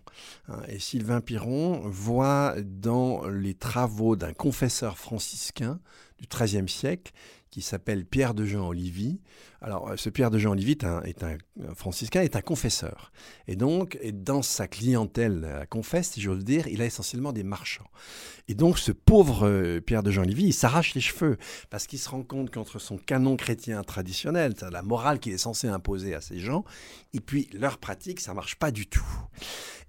[0.47, 0.61] Hein.
[0.67, 5.79] et Sylvain Piron voit dans les travaux d'un confesseur franciscain
[6.19, 7.11] du XIIIe siècle
[7.55, 9.21] qui s'appelle Pierre de Jean Olivy.
[9.61, 13.13] Alors, euh, ce Pierre de Jean Olivy est un, un, franciscain, est un confesseur.
[13.47, 17.87] Et donc, dans sa clientèle à confesse, si j'ose dire, il a essentiellement des marchands.
[18.49, 21.37] Et donc, ce pauvre euh, Pierre de Jean Olivy, il s'arrache les cheveux
[21.69, 25.69] parce qu'il se rend compte qu'entre son canon chrétien traditionnel, la morale qu'il est censé
[25.69, 26.65] imposer à ces gens,
[27.13, 29.07] et puis leur pratique, ça marche pas du tout.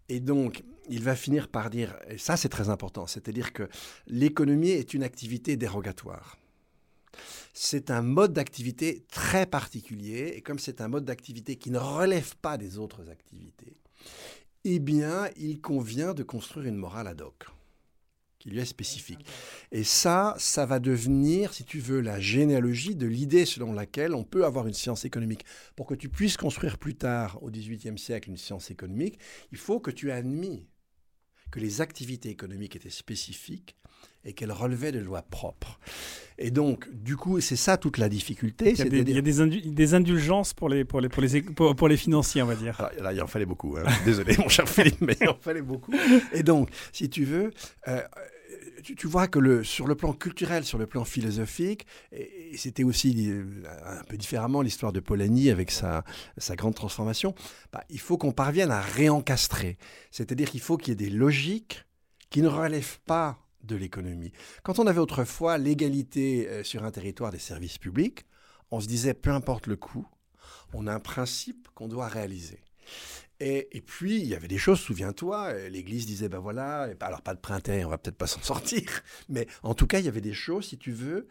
[0.09, 3.69] Et donc, il va finir par dire, et ça c'est très important, c'est-à-dire que
[4.07, 6.39] l'économie est une activité dérogatoire
[7.59, 12.37] c'est un mode d'activité très particulier, et comme c'est un mode d'activité qui ne relève
[12.37, 13.79] pas des autres activités,
[14.65, 17.47] eh bien, il convient de construire une morale ad hoc
[18.39, 19.25] qui lui est spécifique.
[19.73, 24.23] Et ça, ça va devenir, si tu veux, la généalogie de l'idée selon laquelle on
[24.23, 25.47] peut avoir une science économique.
[25.77, 29.19] Pour que tu puisses construire plus tard, au XVIIIe siècle, une science économique,
[29.51, 30.69] il faut que tu aies admis
[31.51, 33.77] que les activités économiques étaient spécifiques
[34.25, 35.79] et qu'elles relevaient de lois propres.
[36.39, 38.73] Et donc, du coup, c'est ça toute la difficulté.
[38.73, 41.43] Il y a, des, il y a des, indulgences pour les, pour, les, pour, les,
[41.43, 42.77] pour, les financiers, on va dire.
[42.79, 43.77] Ah, là, il en fallait beaucoup.
[43.77, 43.85] Hein.
[44.05, 45.95] Désolé, mon cher Philippe, mais il en fallait beaucoup.
[46.33, 47.53] Et donc, si tu veux,
[47.89, 48.03] euh,
[48.83, 53.31] tu, vois que le, sur le plan culturel, sur le plan philosophique, et, c'était aussi
[53.31, 53.45] euh,
[53.87, 56.05] un peu différemment l'histoire de Polanyi avec sa,
[56.37, 57.35] sa grande transformation,
[57.73, 59.79] bah, il faut qu'on parvienne à réencastrer.
[60.11, 61.85] C'est-à-dire qu'il faut qu'il y ait des logiques
[62.29, 64.33] qui ne relèvent pas de l'économie.
[64.62, 68.25] Quand on avait autrefois l'égalité euh, sur un territoire des services publics,
[68.71, 70.07] on se disait, peu importe le coût,
[70.73, 72.61] on a un principe qu'on doit réaliser.
[73.39, 77.35] Et, puis, il y avait des choses, souviens-toi, euh, l'Église disait, ben voilà, alors pas
[77.35, 80.23] de printemps, on va peut-être pas s'en sortir, mais en tout cas, il y avait
[80.23, 81.29] des choses, si tu veux,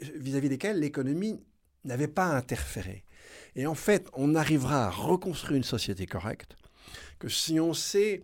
[0.00, 1.40] vis-à-vis desquelles l'économie
[1.84, 3.04] n'avait pas interféré.
[3.54, 6.56] Et en fait, on arrivera à reconstruire une société correcte
[7.18, 8.22] que si on sait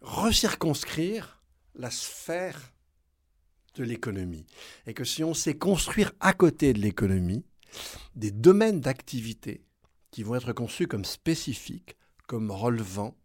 [0.00, 1.42] recirconscrire
[1.74, 2.72] la sphère
[3.74, 4.46] de l'économie.
[4.86, 7.44] Et que si on sait construire à côté de l'économie
[8.14, 9.64] des domaines d'activité
[10.10, 11.96] qui vont être conçus comme spécifiques,
[12.26, 13.16] comme relevant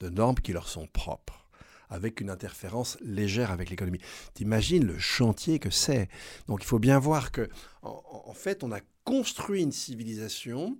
[0.00, 1.48] de normes qui leur sont propres,
[1.88, 4.00] avec une interférence légère avec l'économie.
[4.34, 6.08] T'imagines le chantier que c'est.
[6.48, 7.48] Donc il faut bien voir que,
[7.82, 10.78] en fait, on a construit une civilisation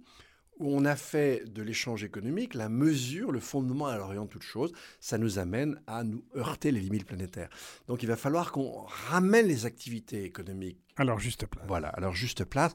[0.59, 4.43] où on a fait de l'échange économique la mesure, le fondement à l'orient de toute
[4.43, 7.49] chose, ça nous amène à nous heurter les limites planétaires.
[7.89, 10.79] Donc il va falloir qu'on ramène les activités économiques.
[10.97, 11.65] À leur juste place.
[11.67, 12.75] Voilà, à leur juste place.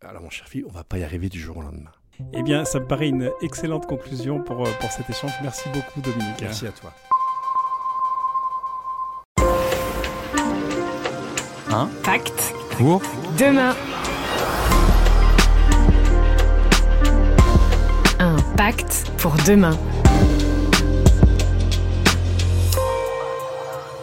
[0.00, 1.92] Alors mon cher fils, on va pas y arriver du jour au lendemain.
[2.32, 5.32] Eh bien, ça me paraît une excellente conclusion pour, euh, pour cet échange.
[5.42, 6.40] Merci beaucoup Dominique.
[6.40, 6.92] Merci à toi.
[11.70, 13.02] Un pacte pour?
[13.38, 13.74] Demain.
[18.58, 19.78] Pacte pour demain.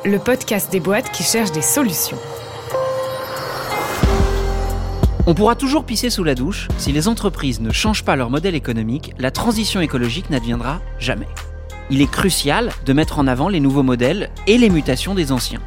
[0.06, 2.16] Le podcast des boîtes qui cherchent des solutions.
[5.28, 8.56] On pourra toujours pisser sous la douche, si les entreprises ne changent pas leur modèle
[8.56, 11.28] économique, la transition écologique n'adviendra jamais.
[11.90, 15.60] Il est crucial de mettre en avant les nouveaux modèles et les mutations des anciens.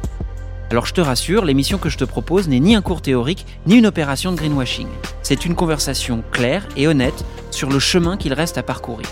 [0.71, 3.77] Alors je te rassure, l'émission que je te propose n'est ni un cours théorique, ni
[3.77, 4.87] une opération de greenwashing.
[5.23, 9.07] C'est une conversation claire et honnête sur le chemin qu'il reste à parcourir.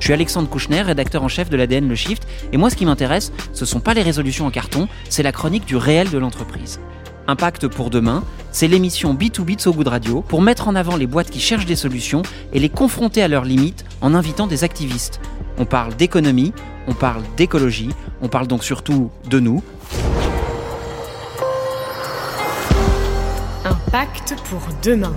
[0.00, 2.86] Je suis Alexandre Kouchner, rédacteur en chef de l'ADN Le Shift, et moi ce qui
[2.86, 6.80] m'intéresse, ce sont pas les résolutions en carton, c'est la chronique du réel de l'entreprise.
[7.28, 11.06] Impact pour demain, c'est l'émission B2B de So Good Radio pour mettre en avant les
[11.06, 12.22] boîtes qui cherchent des solutions
[12.54, 15.20] et les confronter à leurs limites en invitant des activistes.
[15.58, 16.54] On parle d'économie,
[16.86, 17.90] on parle d'écologie,
[18.22, 19.62] on parle donc surtout de nous.
[23.94, 25.14] Impact pour demain.